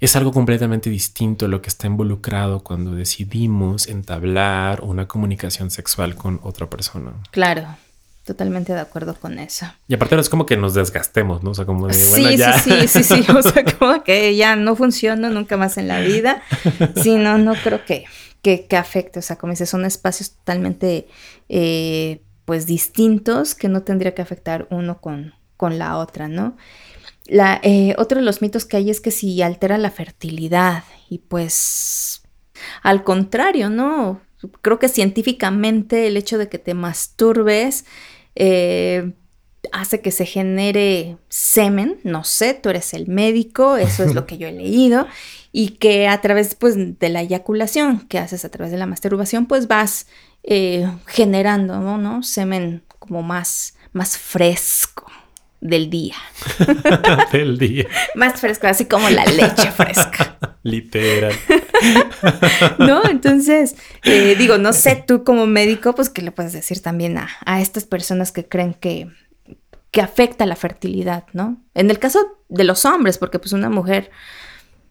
[0.05, 6.39] es algo completamente distinto lo que está involucrado cuando decidimos entablar una comunicación sexual con
[6.43, 7.13] otra persona.
[7.31, 7.67] Claro,
[8.23, 9.65] totalmente de acuerdo con eso.
[9.87, 11.51] Y aparte no es como que nos desgastemos, ¿no?
[11.51, 12.59] O sea, como de, sí, bueno, ya.
[12.59, 15.99] Sí, sí, sí, sí, o sea, como que ya no funciona nunca más en la
[16.01, 16.41] vida.
[17.01, 18.05] Sí, no, no creo que,
[18.41, 21.07] que, afecte, o sea, como dices, son espacios totalmente,
[21.49, 26.57] eh, pues, distintos que no tendría que afectar uno con, con la otra, ¿no?
[27.27, 31.19] La, eh, otro de los mitos que hay es que si altera la fertilidad y
[31.19, 32.21] pues
[32.83, 34.21] al contrario, ¿no?
[34.61, 37.85] Creo que científicamente el hecho de que te masturbes
[38.35, 39.13] eh,
[39.71, 44.37] hace que se genere semen, no sé, tú eres el médico, eso es lo que
[44.37, 45.07] yo he leído,
[45.51, 49.47] y que a través pues, de la eyaculación que haces a través de la masturbación,
[49.47, 50.05] pues vas
[50.43, 52.21] eh, generando, ¿no?
[52.21, 55.11] Semen como más, más fresco
[55.61, 56.15] del día.
[57.31, 57.87] del día.
[58.15, 60.37] Más fresco, así como la leche fresca.
[60.63, 61.33] Literal.
[62.79, 63.03] ¿No?
[63.09, 67.29] Entonces, eh, digo, no sé, tú como médico, pues, ¿qué le puedes decir también a,
[67.45, 69.09] a estas personas que creen que,
[69.91, 71.63] que afecta la fertilidad, ¿no?
[71.73, 74.11] En el caso de los hombres, porque pues una mujer,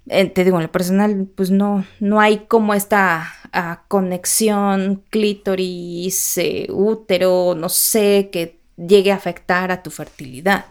[0.08, 6.38] eh, te digo, en lo personal, pues no, no hay como esta ah, conexión clítoris,
[6.38, 10.66] eh, útero, no sé, que llegue a afectar a tu fertilidad.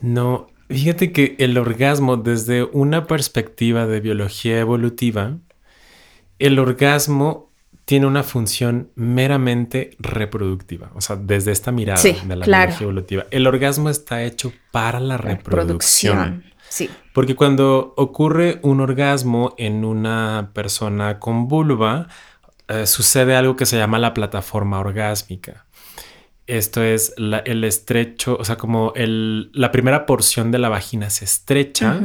[0.00, 5.36] No, fíjate que el orgasmo desde una perspectiva de biología evolutiva,
[6.38, 7.48] el orgasmo
[7.84, 13.26] tiene una función meramente reproductiva, o sea, desde esta mirada de la biología evolutiva.
[13.30, 16.44] El orgasmo está hecho para la reproducción.
[16.68, 16.90] Sí.
[17.14, 22.08] Porque cuando ocurre un orgasmo en una persona con vulva,
[22.68, 25.64] eh, sucede algo que se llama la plataforma orgásmica.
[26.48, 31.26] Esto es el estrecho, o sea, como el, la primera porción de la vagina se
[31.26, 32.00] estrecha,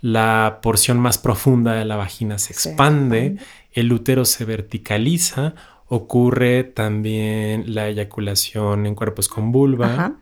[0.00, 3.36] la porción más profunda de la vagina se expande,
[3.72, 5.54] el útero se verticaliza,
[5.86, 10.14] ocurre también la eyaculación en cuerpos con vulva.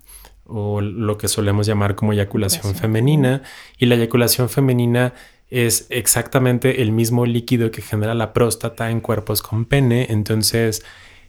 [0.44, 3.42] o lo que solemos llamar como eyaculación femenina.
[3.78, 5.14] Y la eyaculación femenina
[5.50, 10.08] es exactamente el mismo líquido que genera la próstata en cuerpos con pene.
[10.10, 10.84] Entonces,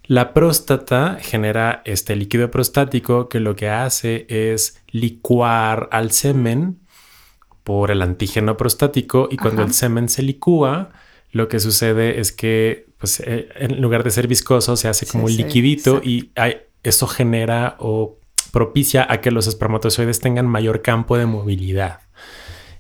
[0.06, 6.80] la próstata genera este líquido prostático que lo que hace es licuar al semen
[7.63, 10.92] por el antígeno prostático y cuando el semen se licúa,
[11.32, 15.26] lo que sucede es que pues, eh, en lugar de ser viscoso se hace como
[15.26, 16.32] un liquidito y
[16.84, 18.18] eso genera o
[18.52, 22.02] propicia a que los espermatozoides tengan mayor campo de movilidad.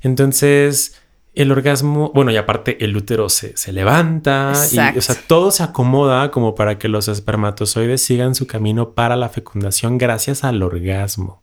[0.01, 1.01] Entonces,
[1.35, 6.31] el orgasmo, bueno, y aparte el útero se, levanta y, o sea, todo se acomoda
[6.31, 11.42] como para que los espermatozoides sigan su camino para la fecundación gracias al orgasmo.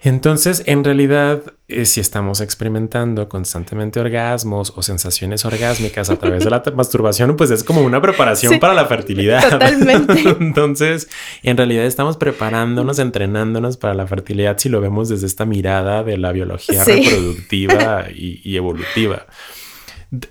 [0.00, 6.50] Entonces, en realidad, eh, si estamos experimentando constantemente orgasmos o sensaciones orgásmicas a través de
[6.50, 9.50] la masturbación, pues es como una preparación para la fertilidad.
[9.50, 10.36] Totalmente.
[10.40, 11.08] Entonces,
[11.42, 16.16] en realidad estamos preparándonos, entrenándonos para la fertilidad si lo vemos desde esta mirada de
[16.16, 19.26] la biología reproductiva y evolutiva.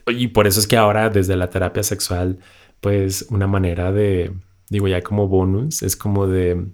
[0.08, 2.40] Y por eso es que ahora, desde la terapia sexual,
[2.80, 4.32] pues una manera de,
[4.70, 6.68] digo ya como bonus, es como de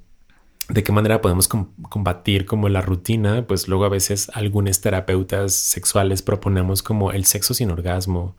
[0.69, 6.21] de qué manera podemos combatir como la rutina, pues luego a veces algunos terapeutas sexuales
[6.21, 8.35] proponemos como el sexo sin orgasmo,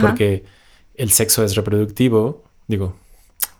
[0.00, 0.44] porque
[0.94, 2.96] el sexo es reproductivo, digo,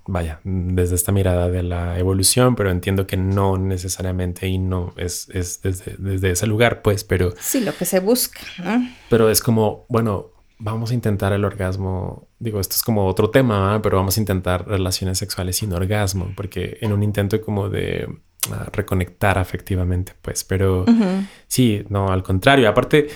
[0.07, 5.29] vaya, desde esta mirada de la evolución, pero entiendo que no necesariamente y no es,
[5.29, 7.33] desde, desde, ese lugar, pues, pero...
[7.41, 8.89] Sí, lo que se busca, ¿no?
[9.09, 12.29] Pero es como, bueno, vamos a intentar el orgasmo.
[12.39, 16.79] Digo, esto es como otro tema, pero vamos a intentar relaciones sexuales sin orgasmo, porque
[16.81, 18.07] en un intento como de
[18.53, 20.85] ah, reconectar afectivamente, pues, pero
[21.49, 23.09] sí, no, al contrario, aparte,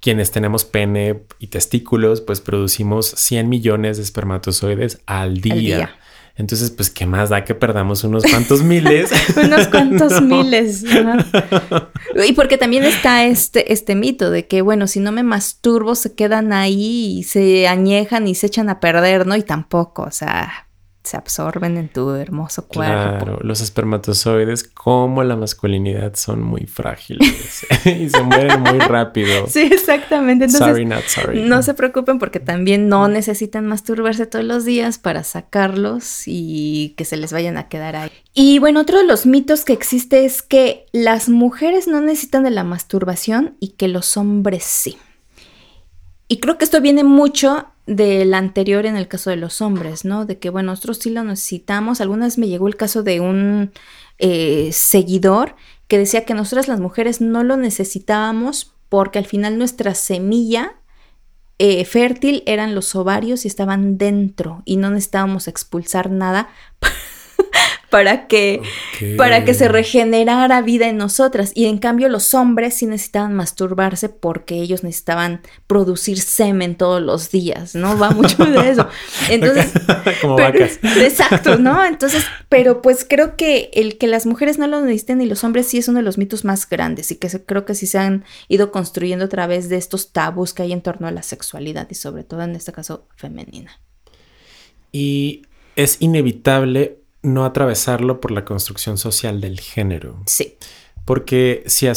[0.00, 5.96] quienes tenemos pene y testículos, pues producimos 100 millones de espermatozoides Al día.
[6.36, 9.10] Entonces, pues, ¿qué más da que perdamos unos cuantos miles?
[9.36, 10.84] unos cuantos miles.
[12.26, 16.14] Y porque también está este, este mito de que, bueno, si no me masturbo, se
[16.14, 19.36] quedan ahí y se añejan y se echan a perder, ¿no?
[19.36, 20.63] Y tampoco, o sea,
[21.04, 22.94] se absorben en tu hermoso cuerpo.
[22.94, 29.46] Claro, los espermatozoides, como la masculinidad, son muy frágiles y se mueren muy rápido.
[29.46, 30.48] Sí, exactamente.
[30.48, 31.42] sorry, not sorry.
[31.42, 37.04] No se preocupen porque también no necesitan masturbarse todos los días para sacarlos y que
[37.04, 38.10] se les vayan a quedar ahí.
[38.32, 42.50] Y bueno, otro de los mitos que existe es que las mujeres no necesitan de
[42.50, 44.96] la masturbación y que los hombres sí.
[46.28, 50.24] Y creo que esto viene mucho del anterior en el caso de los hombres, ¿no?
[50.24, 52.00] De que, bueno, nosotros sí lo necesitamos.
[52.00, 53.72] Algunas me llegó el caso de un
[54.18, 55.56] eh, seguidor
[55.88, 60.76] que decía que nosotras las mujeres no lo necesitábamos porque al final nuestra semilla
[61.58, 66.48] eh, fértil eran los ovarios y estaban dentro y no necesitábamos expulsar nada
[67.94, 68.60] para que,
[69.16, 71.52] para que se regenerara vida en nosotras.
[71.54, 77.30] Y en cambio los hombres sí necesitaban masturbarse porque ellos necesitaban producir semen todos los
[77.30, 77.96] días, ¿no?
[77.96, 78.88] Va mucho de eso.
[79.30, 79.72] Entonces,
[80.20, 80.80] como vacas.
[80.82, 81.84] Exacto, ¿no?
[81.84, 85.68] Entonces, pero pues creo que el que las mujeres no lo necesiten y los hombres
[85.68, 88.24] sí es uno de los mitos más grandes y que creo que sí se han
[88.48, 91.94] ido construyendo a través de estos tabús que hay en torno a la sexualidad y
[91.94, 93.70] sobre todo en este caso femenina.
[94.90, 95.42] Y
[95.76, 100.22] es inevitable no atravesarlo por la construcción social del género.
[100.26, 100.56] Sí.
[101.04, 101.94] Porque si, o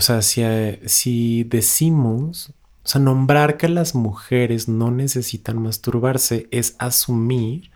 [0.00, 0.42] sea, si,
[0.86, 2.52] si decimos,
[2.82, 7.70] o sea, nombrar que las mujeres no necesitan masturbarse es asumir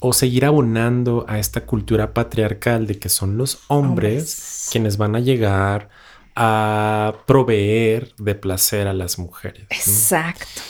[0.00, 5.20] o seguir abonando a esta cultura patriarcal de que son los hombres, quienes van a
[5.20, 5.88] llegar
[6.36, 9.66] a proveer de placer a las mujeres.
[9.70, 10.60] Exacto.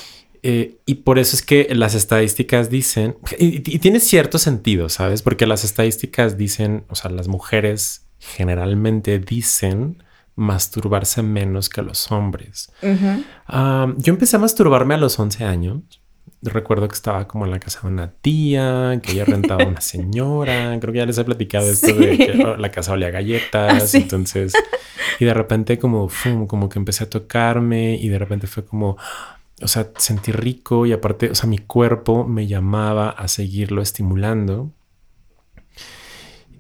[0.47, 5.23] Eh, y por eso es que las estadísticas dicen, y, tiene cierto sentido, ¿sabes?
[5.23, 10.03] Porque las estadísticas dicen, o sea, las mujeres generalmente dicen
[10.37, 12.71] masturbarse menos que los hombres.
[12.83, 16.03] yo empecé a masturbarme a los 11 años
[16.43, 20.79] recuerdo que estaba como en la casa de una tía, que ella rentaba una señora.
[20.79, 23.95] Creo que ya les he platicado esto de que oh, la casa olía galletas.
[23.95, 24.53] Ah, entonces,
[25.19, 26.11] y de repente como,
[26.47, 28.97] como que empecé a tocarme y de repente fue como,
[29.63, 34.73] o sea, sentí rico y aparte, o sea, mi cuerpo me llamaba a seguirlo estimulando.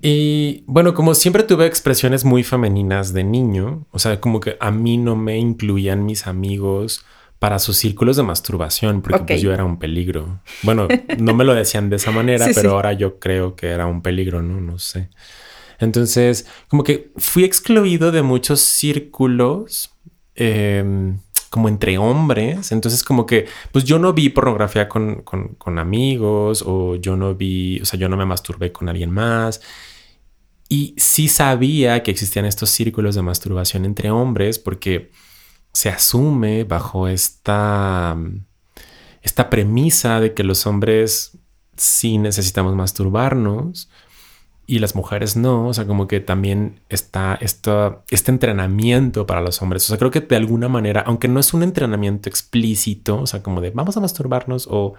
[0.01, 4.71] Y bueno, como siempre tuve expresiones muy femeninas de niño, o sea, como que a
[4.71, 7.05] mí no me incluían mis amigos
[7.39, 10.41] para sus círculos de masturbación, porque pues yo era un peligro.
[10.63, 10.89] Bueno,
[11.19, 14.43] no me lo decían de esa manera, pero ahora yo creo que era un peligro,
[14.43, 14.61] ¿no?
[14.61, 15.09] No sé.
[15.79, 19.95] Entonces, como que fui excluido de muchos círculos,
[20.35, 21.19] em,
[21.55, 22.73] como entre hombres.
[22.73, 27.81] Entonces, como que, pues yo no vi pornografía con, con amigos, o yo no vi,
[27.81, 29.61] o sea, yo no me masturbé con alguien más.
[30.69, 35.13] Y sí sabía que existían estos círculos de masturbación entre hombres, porque
[35.73, 38.17] se asume bajo esta,
[39.23, 41.39] esta premisa de que los hombres
[41.77, 43.89] sí necesitamos masturbarnos
[44.67, 49.85] y las mujeres no, o sea, como que también está este entrenamiento para los hombres,
[49.85, 53.43] o sea, creo que de alguna manera, aunque no es un entrenamiento explícito, o sea,
[53.43, 54.95] como de vamos a masturbarnos o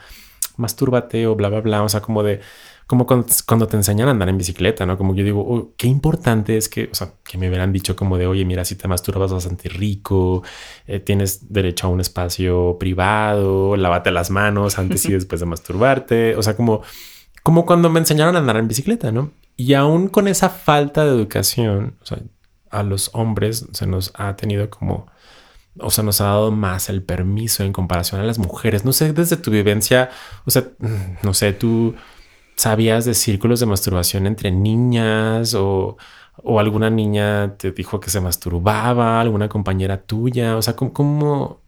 [0.57, 2.41] mastúrbate o bla, bla, bla, o sea, como de
[2.87, 4.95] como cuando, te enseñan a andar en bicicleta, ¿no?
[4.95, 8.19] Como yo digo, oh, qué importante es que, o sea, que me hubieran dicho como
[8.19, 10.43] de, oye, mira, si te masturbas vas a sentir rico,
[10.85, 16.35] eh, tienes derecho a un espacio privado, lávate las manos antes y después de masturbarte,
[16.35, 16.83] o sea, como,
[17.41, 19.31] como cuando me enseñaron a andar en bicicleta, ¿no?
[19.57, 22.19] Y aún con esa falta de educación, o sea,
[22.71, 25.07] a los hombres se nos ha tenido como,
[25.79, 28.85] o sea, nos ha dado más el permiso en comparación a las mujeres.
[28.85, 30.09] No sé, desde tu vivencia,
[30.45, 30.65] o sea,
[31.23, 31.95] no sé, tú
[32.55, 35.97] sabías de círculos de masturbación entre niñas o,
[36.59, 40.57] alguna niña te dijo que se masturbaba, alguna compañera tuya?
[40.57, 41.61] O sea, ¿cómo, ¿cómo,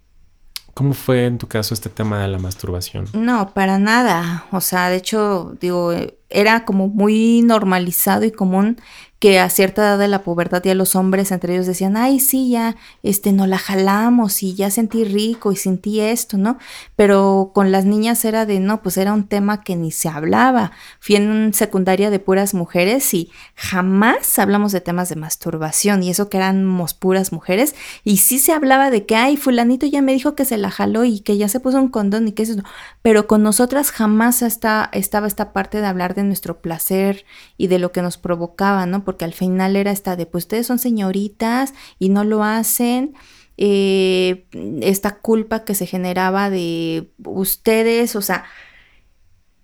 [0.94, 3.06] fue en tu caso este tema de la masturbación?
[3.14, 4.46] No, para nada.
[4.52, 5.94] O sea, de hecho, digo,
[6.30, 8.80] era como muy normalizado y común
[9.20, 12.50] que a cierta edad de la pubertad ya los hombres entre ellos decían, ay, sí,
[12.50, 16.58] ya, este, no la jalamos y ya sentí rico y sentí esto, ¿no?
[16.96, 20.72] Pero con las niñas era de, no, pues era un tema que ni se hablaba.
[21.00, 26.12] Fui en un secundaria de puras mujeres y jamás hablamos de temas de masturbación y
[26.12, 30.14] eso que éramos puras mujeres y sí se hablaba de que, ay, fulanito ya me
[30.14, 32.62] dijo que se la jaló y que ya se puso un condón y que eso,
[33.02, 37.26] pero con nosotras jamás estaba esta parte de hablar de nuestro placer
[37.58, 39.04] y de lo que nos provocaba, ¿no?
[39.08, 43.14] Porque al final era esta de, pues ustedes son señoritas y no lo hacen.
[43.56, 44.48] Eh,
[44.82, 48.44] esta culpa que se generaba de ustedes, o sea,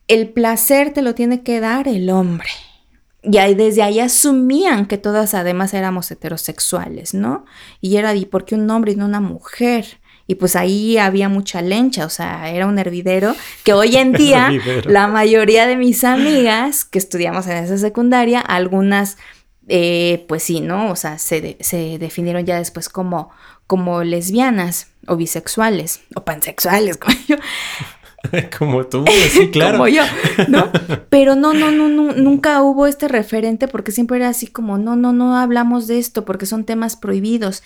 [0.07, 2.47] el placer te lo tiene que dar el hombre.
[3.21, 7.43] Y desde ahí asumían que todas además éramos heterosexuales, ¿no?
[7.81, 9.99] Y era, ¿y por qué un hombre y no una mujer?
[10.25, 14.51] Y pues ahí había mucha lencha, o sea, era un hervidero que hoy en día
[14.85, 19.17] la mayoría de mis amigas que estudiamos en esa secundaria, algunas,
[19.67, 20.91] eh, pues sí, ¿no?
[20.91, 23.31] O sea, se, se, definieron ya después como,
[23.67, 27.35] como lesbianas o bisexuales o pansexuales, como yo.
[28.57, 29.73] Como tú, sí, claro.
[29.77, 30.03] como yo,
[30.47, 30.71] ¿no?
[31.09, 34.95] Pero no, no, no, no, nunca hubo este referente porque siempre era así como, no,
[34.95, 37.63] no, no hablamos de esto porque son temas prohibidos.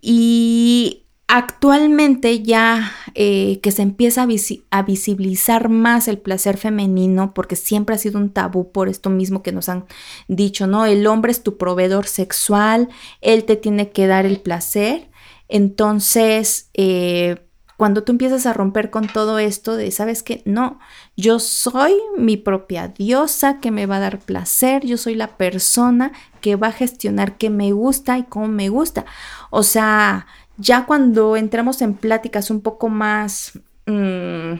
[0.00, 4.26] Y Actualmente ya eh, que se empieza
[4.70, 9.40] a, visibilizar más el placer femenino, porque siempre ha sido un tabú por esto mismo
[9.40, 9.84] que nos han
[10.26, 10.86] dicho, ¿no?
[10.86, 12.88] El hombre es tu proveedor sexual,
[13.20, 15.08] él te tiene que dar el placer.
[15.46, 17.36] Entonces, eh,
[17.76, 20.42] cuando tú empiezas a romper con todo esto de, ¿sabes qué?
[20.44, 20.80] No,
[21.16, 26.12] yo soy mi propia diosa que me va a dar placer, yo soy la persona
[26.42, 29.06] que va a gestionar qué me gusta y cómo me gusta.
[29.50, 30.26] O sea,
[30.60, 34.54] ya cuando entramos en pláticas un poco más mm,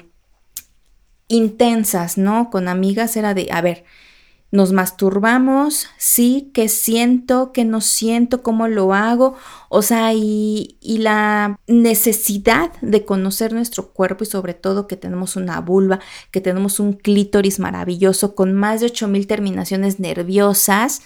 [1.29, 2.51] intensas, ¿no?
[2.51, 3.85] Con amigas era de, a ver,
[4.53, 9.37] nos masturbamos, sí, qué siento, qué no siento, cómo lo hago,
[9.69, 15.37] o sea, y, y, la necesidad de conocer nuestro cuerpo y sobre todo que tenemos
[15.37, 16.01] una vulva,
[16.33, 21.03] que tenemos un clítoris maravilloso con más de 8000 terminaciones nerviosas,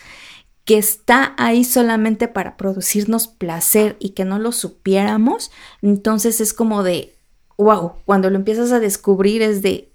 [0.65, 5.51] que está ahí solamente para producirnos placer y que no lo supiéramos,
[5.83, 7.15] entonces es como de,
[7.59, 9.93] wow, cuando lo empiezas a descubrir es de,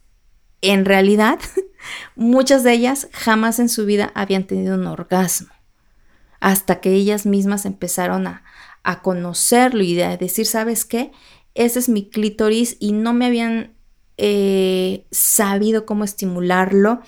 [0.61, 1.39] en realidad,
[2.15, 5.49] muchas de ellas jamás en su vida habían tenido un orgasmo,
[6.39, 8.43] hasta que ellas mismas empezaron a,
[8.83, 11.11] a conocerlo y a decir, ¿sabes qué?
[11.55, 13.73] Ese es mi clítoris y no me habían
[14.17, 17.01] eh, sabido cómo estimularlo.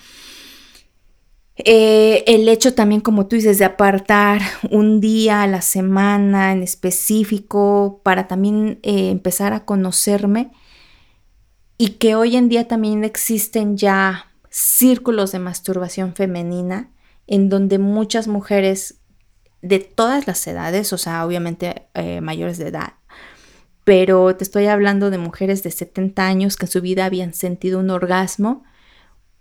[1.58, 4.42] Eh, el hecho también, como tú dices, de apartar
[4.72, 10.52] un día a la semana en específico para también eh, empezar a conocerme
[11.78, 16.92] y que hoy en día también existen ya círculos de masturbación femenina
[17.28, 19.00] en donde muchas mujeres
[19.62, 21.88] de todas las edades, o sea, obviamente
[22.22, 22.94] mayores de edad,
[23.84, 27.80] pero te estoy hablando de mujeres de 70 años que en su vida habían sentido
[27.80, 28.64] un orgasmo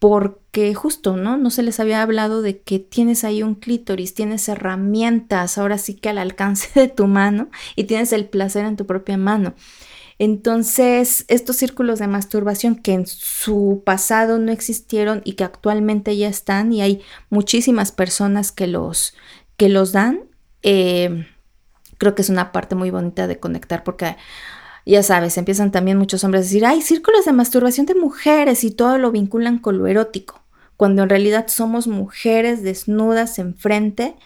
[0.01, 1.37] porque justo, ¿no?
[1.37, 5.95] No se les había hablado de que tienes ahí un clítoris, tienes herramientas, ahora sí
[5.95, 9.55] que al alcance de tu mano y tienes el placer en tu propia mano.
[10.19, 16.29] Entonces, estos círculos de masturbación que en su pasado no existieron y que actualmente ya
[16.29, 19.15] están y hay muchísimas personas que los,
[19.59, 20.21] que los dan,
[20.63, 21.27] eh,
[21.99, 24.17] creo que es una parte muy bonita de conectar porque
[24.91, 28.70] ya sabes, empiezan también muchos hombres a decir, hay círculos de masturbación de mujeres y
[28.70, 30.43] todo lo vinculan con lo erótico,
[30.76, 34.16] cuando en realidad somos mujeres desnudas enfrente,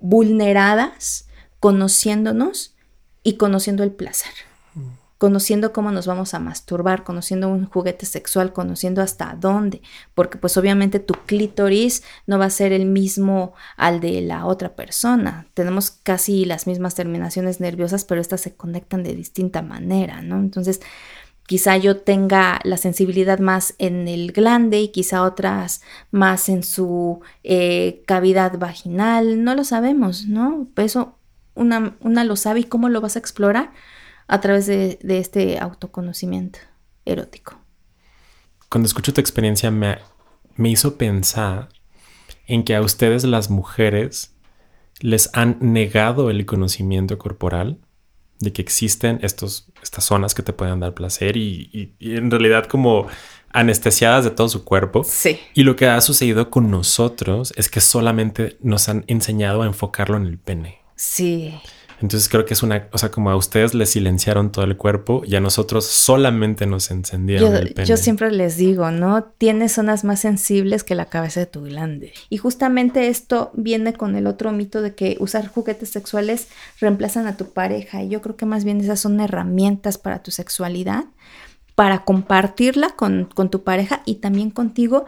[0.00, 1.28] vulneradas,
[1.60, 2.76] conociéndonos
[3.22, 4.32] y conociendo el placer
[5.18, 9.80] conociendo cómo nos vamos a masturbar, conociendo un juguete sexual, conociendo hasta dónde,
[10.14, 14.74] porque pues obviamente tu clítoris no va a ser el mismo al de la otra
[14.74, 15.46] persona.
[15.54, 20.36] Tenemos casi las mismas terminaciones nerviosas, pero estas se conectan de distinta manera, ¿no?
[20.36, 20.80] Entonces,
[21.46, 27.20] quizá yo tenga la sensibilidad más en el glande y quizá otras más en su
[27.42, 30.66] eh, cavidad vaginal, no lo sabemos, ¿no?
[30.76, 31.18] Eso
[31.54, 33.70] una, una lo sabe y cómo lo vas a explorar
[34.26, 36.58] a través de, este autoconocimiento
[37.04, 37.58] erótico.
[38.68, 39.98] Cuando escucho tu experiencia me,
[40.56, 41.68] me hizo pensar
[42.46, 44.34] en que a ustedes las mujeres
[45.00, 47.78] les han negado el conocimiento corporal
[48.40, 52.66] de que existen estos, estas zonas que te pueden dar placer y, y, en realidad
[52.66, 53.06] como
[53.50, 55.04] anestesiadas de todo su cuerpo.
[55.04, 55.38] Sí.
[55.54, 60.16] Y lo que ha sucedido con nosotros es que solamente nos han enseñado a enfocarlo
[60.16, 60.80] en el pene.
[60.96, 61.54] Sí.
[62.04, 65.22] Entonces creo que es una, o sea, como a ustedes les silenciaron todo el cuerpo
[65.24, 67.88] y a nosotros solamente nos encendieron el pene.
[67.88, 69.24] Yo siempre les digo, ¿no?
[69.24, 72.12] Tienes zonas más sensibles que la cabeza de tu glande.
[72.28, 76.48] Y justamente esto viene con el otro mito de que usar juguetes sexuales
[76.78, 78.02] reemplazan a tu pareja.
[78.02, 81.06] Y yo creo que más bien esas son herramientas para tu sexualidad,
[81.74, 85.06] para compartirla con, con tu pareja y también contigo.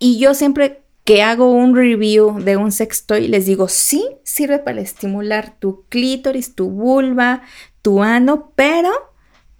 [0.00, 4.80] Y yo siempre que hago un review de un sextoy, les digo, sí, sirve para
[4.80, 7.42] estimular tu clítoris, tu vulva,
[7.82, 8.90] tu ano, pero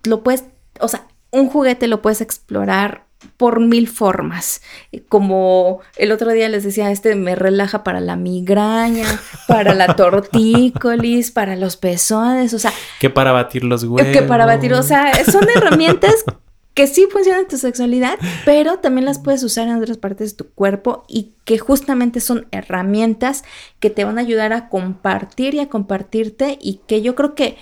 [0.05, 0.45] lo puedes,
[0.81, 3.05] o sea, un juguete lo puedes explorar
[3.37, 4.63] por mil formas.
[5.09, 9.07] Como el otro día les decía, este me relaja para la migraña,
[9.47, 12.73] para la tortícolis, para los pezones, o sea.
[13.01, 14.13] Que para batir los huevos.
[14.13, 16.25] Que para batir, o sea, son herramientas
[16.75, 20.45] que sí funcionan en tu sexualidad, pero también las puedes usar en otras partes de
[20.45, 23.45] tu cuerpo y que justamente son herramientas
[23.79, 27.57] que te van a ayudar a compartir y a compartirte y que yo creo que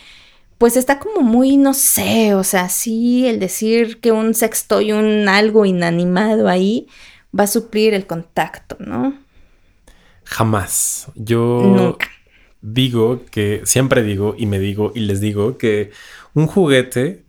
[0.56, 4.92] pues está como muy, no sé, o sea, sí, el decir que un sexto y
[4.92, 6.86] un algo inanimado ahí
[7.38, 9.18] va a suplir el contacto, ¿no?
[10.24, 11.08] Jamás.
[11.16, 11.98] Yo
[12.60, 15.90] digo que, siempre digo y me digo y les digo que
[16.32, 17.24] un juguete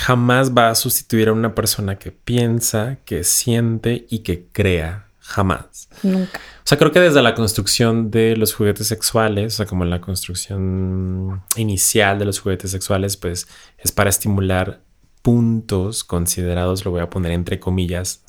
[0.00, 5.06] jamás va a sustituir a una persona que piensa, que siente y que crea.
[5.20, 5.88] Jamás.
[6.02, 6.40] Nunca.
[6.40, 10.00] O sea, creo que desde la construcción de los juguetes sexuales, o sea, como la
[10.00, 13.46] construcción inicial de los juguetes sexuales, pues
[13.78, 14.80] es para estimular
[15.22, 18.24] puntos considerados, lo voy a poner entre comillas,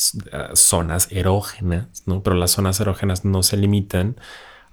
[0.53, 2.22] zonas erógenas, ¿no?
[2.22, 4.17] Pero las zonas erógenas no se limitan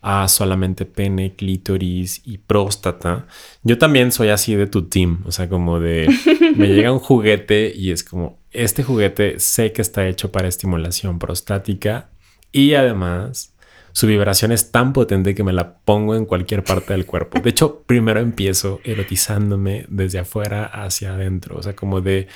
[0.00, 3.26] a solamente pene, clítoris y próstata.
[3.62, 6.08] Yo también soy así de tu team, o sea, como de
[6.56, 11.18] me llega un juguete y es como este juguete sé que está hecho para estimulación
[11.18, 12.10] prostática
[12.52, 13.54] y además
[13.92, 17.40] su vibración es tan potente que me la pongo en cualquier parte del cuerpo.
[17.40, 22.28] De hecho, primero empiezo erotizándome desde afuera hacia adentro, o sea, como de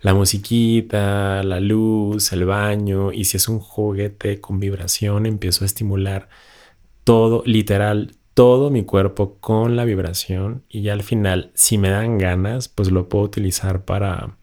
[0.00, 5.66] la musiquita, la luz, el baño y si es un juguete con vibración empiezo a
[5.66, 6.28] estimular
[7.10, 12.18] todo, literal, todo mi cuerpo con la vibración y ya al final, si me dan
[12.18, 14.36] ganas, pues lo puedo utilizar para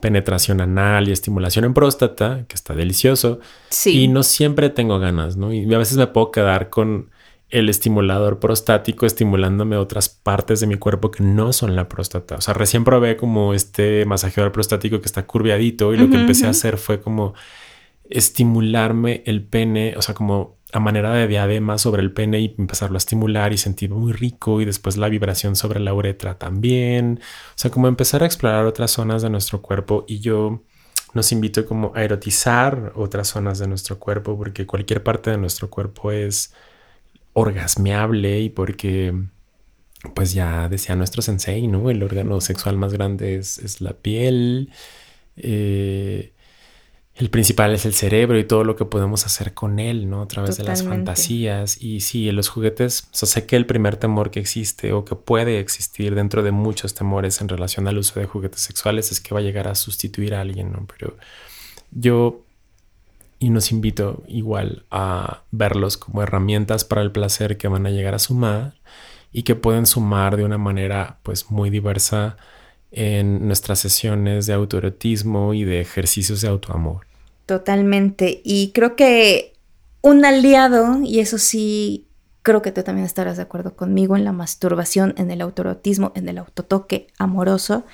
[0.00, 3.38] penetración anal y estimulación en próstata, que está delicioso.
[3.68, 4.02] Sí.
[4.02, 5.52] Y no siempre tengo ganas, ¿no?
[5.52, 7.10] Y a veces me puedo quedar con
[7.48, 12.34] el estimulador prostático estimulándome otras partes de mi cuerpo que no son la próstata.
[12.34, 16.48] O sea, recién probé como este masajeador prostático que está curviadito y lo que empecé
[16.48, 17.34] a hacer fue como
[18.08, 22.96] estimularme el pene, o sea, como a manera de diadema sobre el pene y empezarlo
[22.96, 27.20] a estimular y sentir muy rico y después la vibración sobre la uretra también.
[27.50, 30.62] O sea, como empezar a explorar otras zonas de nuestro cuerpo y yo
[31.12, 35.70] nos invito como a erotizar otras zonas de nuestro cuerpo porque cualquier parte de nuestro
[35.70, 36.54] cuerpo es
[37.32, 39.14] orgasmeable y porque
[40.14, 41.90] pues ya decía nuestro sensei, ¿no?
[41.90, 44.70] El órgano sexual más grande es, la piel.
[45.36, 46.32] Eh,
[47.20, 50.22] el principal es el cerebro y todo lo que podemos hacer con él, ¿no?
[50.22, 51.76] A través de las fantasías.
[51.78, 55.04] Y sí, en los juguetes, o sea, sé que el primer temor que existe o
[55.04, 59.20] que puede existir dentro de muchos temores en relación al uso de juguetes sexuales es
[59.20, 60.86] que va a llegar a sustituir a alguien, ¿no?
[60.96, 61.18] Pero
[61.90, 62.40] yo
[63.38, 68.14] y nos invito igual a verlos como herramientas para el placer que van a llegar
[68.14, 68.76] a sumar
[69.30, 72.38] y que pueden sumar de una manera pues muy diversa
[72.92, 77.09] en nuestras sesiones de autoerotismo y de ejercicios de autoamor.
[77.50, 78.42] Totalmente.
[78.44, 79.54] Y creo que
[80.02, 82.06] un aliado, y eso sí,
[82.42, 86.28] creo que tú también estarás de acuerdo conmigo en la masturbación, en el autoerotismo, en
[86.28, 87.84] el autotoque amoroso,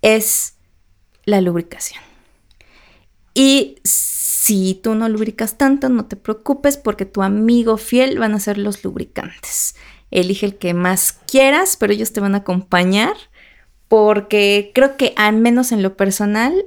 [0.00, 0.54] es
[1.26, 2.02] la lubricación.
[3.34, 8.40] Y si tú no lubricas tanto, no te preocupes porque tu amigo fiel van a
[8.40, 9.76] ser los lubricantes.
[10.10, 13.16] Elige el que más quieras, pero ellos te van a acompañar
[13.86, 16.64] porque creo que al menos en lo personal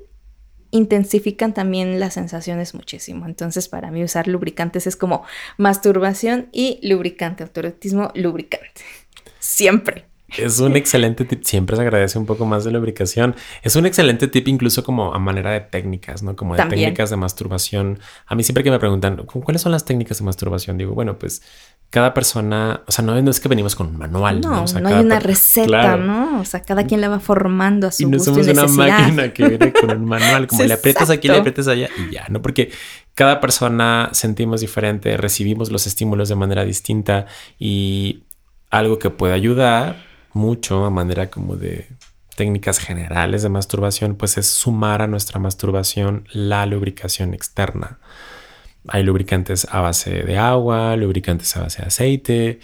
[0.72, 3.26] intensifican también las sensaciones muchísimo.
[3.26, 5.24] Entonces, para mí usar lubricantes es como
[5.58, 8.82] masturbación y lubricante, autorotismo, lubricante.
[9.40, 10.06] Siempre.
[10.36, 11.44] Es un excelente tip.
[11.44, 13.36] Siempre se agradece un poco más de lubricación.
[13.64, 16.36] Es un excelente tip incluso como a manera de técnicas, ¿no?
[16.36, 18.00] Como de técnicas de masturbación.
[18.26, 20.78] A mí siempre que me preguntan, ¿cuáles son las técnicas de masturbación?
[20.78, 21.42] Digo, bueno, pues
[21.90, 24.42] cada persona, o sea, no, es que venimos con un manual.
[24.42, 26.42] No, no, no hay una receta, ¿no?
[26.42, 29.48] O sea, cada quien la va formando a su y no somos una máquina que
[29.48, 32.42] viene con un manual, como le aprietas aquí, le aprietas allá y ya, ¿no?
[32.42, 32.72] Porque
[33.16, 38.26] cada persona sentimos diferente, recibimos los estímulos de manera distinta y
[38.70, 40.07] algo que puede ayudar
[40.38, 41.88] mucho a manera como de
[42.38, 48.00] técnicas generales de masturbación, pues es sumar a nuestra masturbación la lubricación externa.
[48.88, 52.60] Hay lubricantes a base de agua, lubricantes a base de aceite,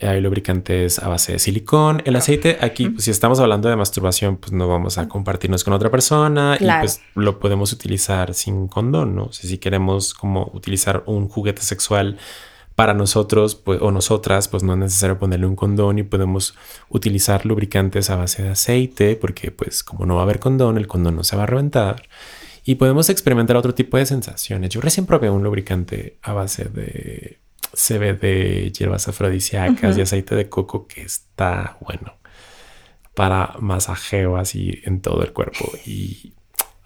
[0.00, 2.02] hay lubricantes a base de silicón.
[2.04, 5.72] El aceite, aquí, pues, si estamos hablando de masturbación, pues no vamos a compartirnos con
[5.72, 9.32] otra persona y pues lo podemos utilizar sin condón, ¿no?
[9.32, 12.18] si queremos como utilizar un juguete sexual
[12.74, 16.54] para nosotros pues, o nosotras, pues no es necesario ponerle un condón y podemos
[16.88, 20.86] utilizar lubricantes a base de aceite porque pues como no va a haber condón, el
[20.86, 22.08] condón no se va a reventar
[22.64, 24.70] y podemos experimentar otro tipo de sensaciones.
[24.70, 27.38] Yo recién probé un lubricante a base de
[27.72, 32.14] CBD, hierbas afrodisíacas y aceite de coco que está bueno
[33.14, 35.70] para masajeo así en todo el cuerpo.
[35.86, 36.34] Y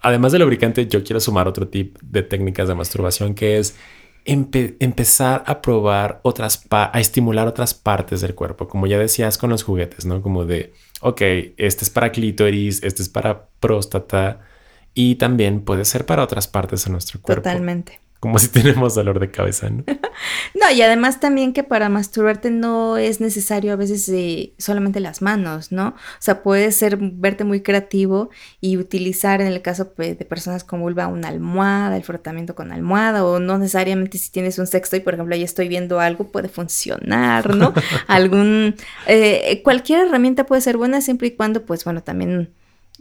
[0.01, 3.75] además del lubricante, yo quiero sumar otro tip de técnicas de masturbación que es
[4.25, 9.63] empezar a probar otras, a estimular otras partes del cuerpo, como ya decías con los
[9.63, 10.21] juguetes, ¿no?
[10.21, 11.21] Como de, ok,
[11.57, 14.41] este es para clítoris, este es para próstata
[14.93, 17.43] y también puede ser para otras partes de nuestro cuerpo.
[17.43, 19.83] Totalmente como si tenemos dolor de cabeza, ¿no?
[19.87, 25.21] no, y además también que para masturbarte no es necesario a veces eh, solamente las
[25.21, 25.89] manos, ¿no?
[25.89, 28.29] O sea, puede ser verte muy creativo
[28.61, 33.25] y utilizar en el caso de personas con vulva una almohada, el frotamiento con almohada,
[33.25, 36.49] o no necesariamente si tienes un sexto y por ejemplo ahí estoy viendo algo, puede
[36.49, 37.73] funcionar, ¿no?
[38.07, 38.75] Algún,
[39.07, 42.49] eh, cualquier herramienta puede ser buena siempre y cuando, pues bueno, también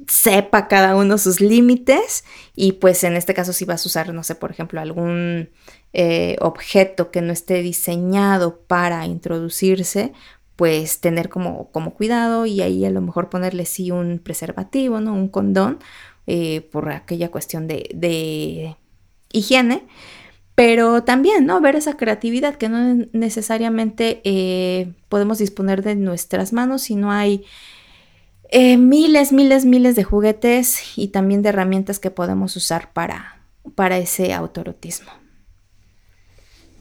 [0.06, 2.24] sepa cada uno sus límites
[2.54, 5.50] y pues en este caso si vas a usar, no sé, por ejemplo, algún
[5.92, 10.12] eh, objeto que no esté diseñado para introducirse,
[10.56, 15.14] pues tener como, como cuidado y ahí a lo mejor ponerle sí un preservativo, ¿no?
[15.14, 15.78] Un condón
[16.26, 18.76] eh, por aquella cuestión de, de
[19.32, 19.86] higiene.
[20.54, 21.60] Pero también, ¿no?
[21.60, 27.44] Ver esa creatividad que no necesariamente eh, podemos disponer de nuestras manos si no hay
[28.48, 33.42] eh, miles, miles, miles de juguetes y también de herramientas que podemos usar para,
[33.74, 35.10] para ese autorotismo.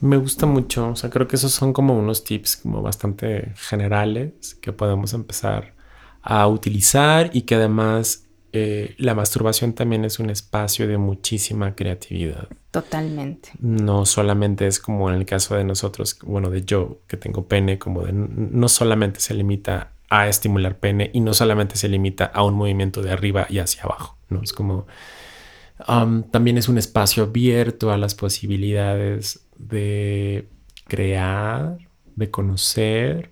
[0.00, 4.54] Me gusta mucho, o sea, creo que esos son como unos tips como bastante generales
[4.60, 5.74] que podemos empezar
[6.22, 12.48] a utilizar y que además eh, la masturbación también es un espacio de muchísima creatividad.
[12.70, 13.50] Totalmente.
[13.60, 17.78] No solamente es como en el caso de nosotros, bueno, de yo que tengo pene,
[17.78, 22.42] como de no solamente se limita a estimular pene y no solamente se limita a
[22.42, 24.42] un movimiento de arriba y hacia abajo, ¿no?
[24.42, 24.86] Es como...
[25.86, 30.48] Um, también es un espacio abierto a las posibilidades de
[30.88, 31.78] crear,
[32.16, 33.30] de conocer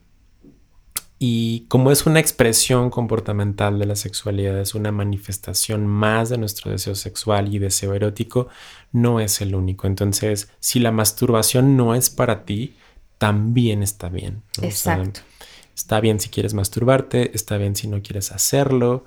[1.19, 6.71] y como es una expresión comportamental de la sexualidad, es una manifestación más de nuestro
[6.71, 8.49] deseo sexual y deseo erótico,
[8.93, 9.87] no es el único.
[9.87, 12.77] Entonces, si la masturbación no es para ti,
[13.17, 14.43] también está bien.
[14.61, 15.21] Exacto.
[15.77, 19.05] Está bien si quieres masturbarte, está bien si no quieres hacerlo.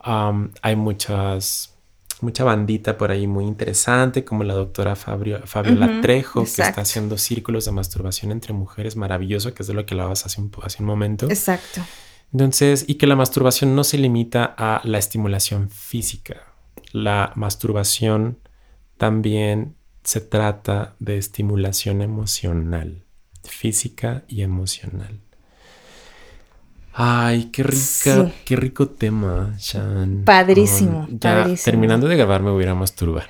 [0.00, 1.72] hay muchas
[2.22, 7.66] mucha bandita por ahí muy interesante, como la doctora Fabiola Trejo, que está haciendo círculos
[7.66, 10.86] de masturbación entre mujeres, maravilloso, que es de lo que hablabas hace un, hace un
[10.86, 11.26] momento.
[11.28, 11.82] Exacto.
[12.32, 16.54] Entonces, y que la masturbación no se limita a la estimulación física.
[16.92, 18.38] La masturbación
[18.96, 23.04] también se trata de estimulación emocional,
[23.44, 25.20] física y emocional.
[26.98, 30.22] Ay, qué rica, qué rico tema, Shan.
[30.24, 33.28] Padrísimo, ya terminando de grabar me voy a masturbar.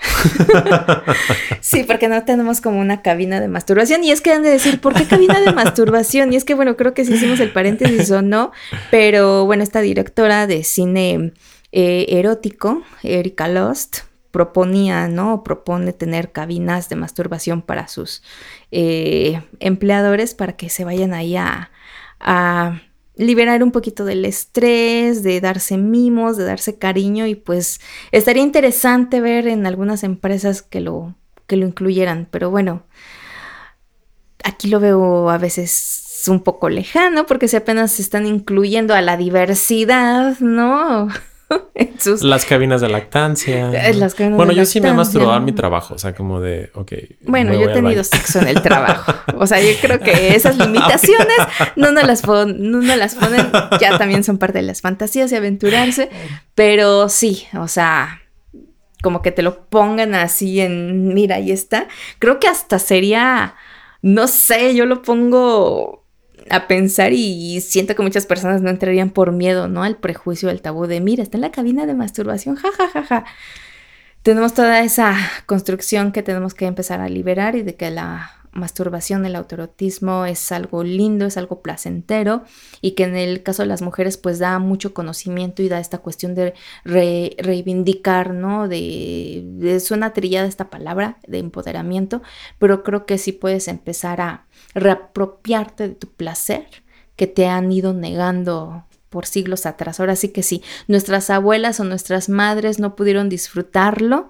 [1.61, 4.05] sí, porque no tenemos como una cabina de masturbación.
[4.05, 6.33] Y es que han de decir, ¿por qué cabina de masturbación?
[6.33, 8.53] Y es que, bueno, creo que sí hicimos el paréntesis o no,
[8.93, 11.33] pero bueno, esta directora de cine
[11.73, 15.43] eh, erótico, Erika Lost, proponía, ¿no?
[15.43, 18.23] Propone tener cabinas de masturbación para sus
[18.71, 21.71] eh, empleadores para que se vayan ahí a
[23.17, 27.81] liberar un poquito del estrés, de darse mimos, de darse cariño y pues
[28.13, 31.15] estaría interesante ver en algunas empresas que lo,
[31.47, 32.85] que lo incluyeran, pero bueno,
[34.45, 39.03] aquí lo veo a veces un poco lejano porque si apenas se están incluyendo a
[39.03, 41.09] la diversidad, ¿no?
[42.23, 43.71] Las cabinas de lactancia.
[44.37, 46.93] Bueno, yo sí me he masturbado en mi trabajo, o sea, como de, ok.
[47.23, 49.13] Bueno, yo he tenido sexo en el trabajo.
[49.39, 51.37] O sea, yo creo que esas limitaciones
[51.77, 56.11] no nos las, no las ponen, ya también son parte de las fantasías y aventurarse,
[56.55, 58.23] pero sí, o sea,
[59.03, 61.89] como que te lo pongan así en, mira, ahí está.
[62.19, 63.55] Creo que hasta sería,
[64.03, 66.06] no sé, yo lo pongo
[66.51, 69.83] a pensar y siento que muchas personas no entrarían por miedo, ¿no?
[69.83, 73.03] Al prejuicio, al tabú de, mira, está en la cabina de masturbación, ja, ja, ja,
[73.03, 73.25] ja.
[74.23, 75.17] Tenemos toda esa
[75.47, 80.51] construcción que tenemos que empezar a liberar y de que la masturbación, el autoerotismo es
[80.51, 82.43] algo lindo, es algo placentero
[82.81, 85.99] y que en el caso de las mujeres pues da mucho conocimiento y da esta
[85.99, 88.67] cuestión de reivindicar, ¿no?
[88.67, 92.23] De, de, suena trillada esta palabra de empoderamiento,
[92.59, 94.46] pero creo que sí puedes empezar a
[94.77, 96.67] reapropiarte de tu placer
[97.17, 99.99] que te han ido negando por siglos atrás.
[99.99, 104.29] Ahora sí que sí, nuestras abuelas o nuestras madres no pudieron disfrutarlo,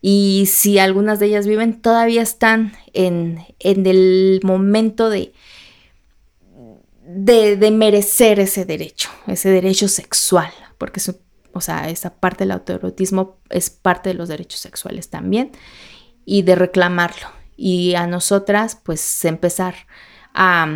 [0.00, 5.32] y si algunas de ellas viven, todavía están en, el momento de,
[7.06, 11.00] de, merecer ese derecho, ese derecho sexual, porque
[11.54, 15.52] o sea, esa parte del autoerotismo es parte de los derechos sexuales también,
[16.26, 17.43] y de reclamarlo.
[17.56, 19.74] Y a nosotras, pues empezar
[20.34, 20.66] a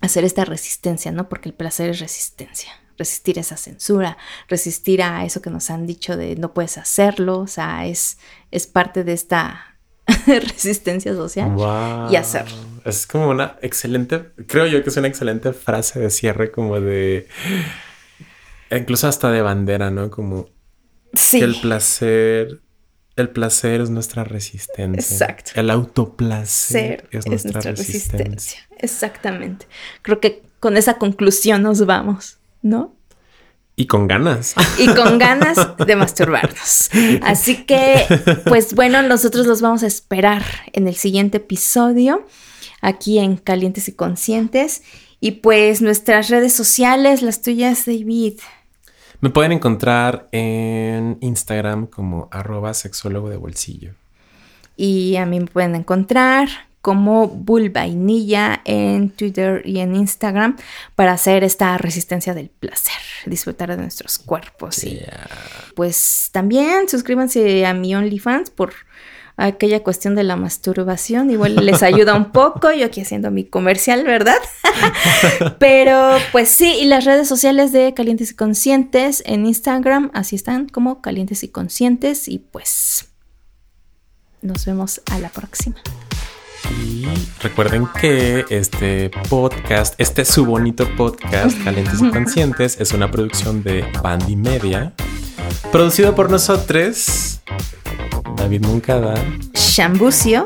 [0.00, 1.28] hacer esta resistencia, ¿no?
[1.28, 4.16] Porque el placer es resistencia resistir esa censura,
[4.48, 8.18] resistir a eso que nos han dicho de no puedes hacerlo, o sea, es,
[8.50, 9.76] es parte de esta
[10.26, 11.56] resistencia social
[12.10, 12.56] y hacerlo.
[12.84, 17.28] Es como una excelente, creo yo que es una excelente frase de cierre como de,
[18.70, 20.10] incluso hasta de bandera, ¿no?
[20.10, 20.48] Como
[21.12, 21.38] sí.
[21.38, 22.60] que el placer
[23.16, 25.14] el placer es nuestra resistencia.
[25.14, 25.52] Exacto.
[25.54, 28.60] El autoplacer es, nuestra, resistencia.
[28.78, 29.66] Exactamente.
[30.02, 32.38] Creo que con esa conclusión nos vamos.
[32.66, 32.94] ¿no?
[33.76, 34.54] Y con ganas.
[34.78, 36.90] Y con ganas de masturbarnos.
[37.22, 38.06] Así que,
[38.46, 40.42] pues bueno, nosotros los vamos a esperar
[40.72, 42.26] en el siguiente episodio,
[42.80, 44.82] aquí en Calientes y Conscientes.
[45.20, 48.38] Y pues nuestras redes sociales, las tuyas, David.
[49.20, 53.92] Me pueden encontrar en Instagram como arroba sexólogo de bolsillo.
[54.76, 56.48] Y a mí me pueden encontrar
[56.86, 60.56] como Bulbainilla en Twitter y en Instagram
[60.94, 64.84] para hacer esta resistencia del placer, disfrutar de nuestros cuerpos.
[64.84, 65.00] Y
[65.74, 68.72] pues también suscríbanse a mi OnlyFans por
[69.36, 71.30] aquella cuestión de la masturbación.
[71.30, 74.38] Igual les ayuda un poco, yo aquí haciendo mi comercial, ¿verdad?
[75.58, 80.68] Pero pues sí, y las redes sociales de Calientes y Conscientes en Instagram, así están
[80.68, 83.08] como Calientes y Conscientes y pues
[84.42, 85.76] nos vemos a la próxima.
[86.84, 87.06] Y
[87.42, 93.84] recuerden que este podcast, este su bonito podcast, Calientes y Conscientes, es una producción de
[94.02, 94.92] Bandy Media,
[95.70, 97.40] producido por nosotros,
[98.36, 99.14] David Moncada,
[99.54, 100.44] Shambucio,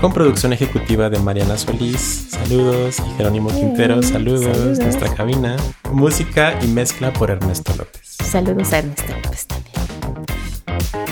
[0.00, 5.56] con producción ejecutiva de Mariana Solís, saludos, y Jerónimo Quintero, saludos, saludos, nuestra cabina,
[5.92, 8.16] música y mezcla por Ernesto López.
[8.22, 9.76] Saludos a Ernesto López también.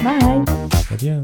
[0.02, 0.44] Bye.
[0.90, 1.22] Adiós.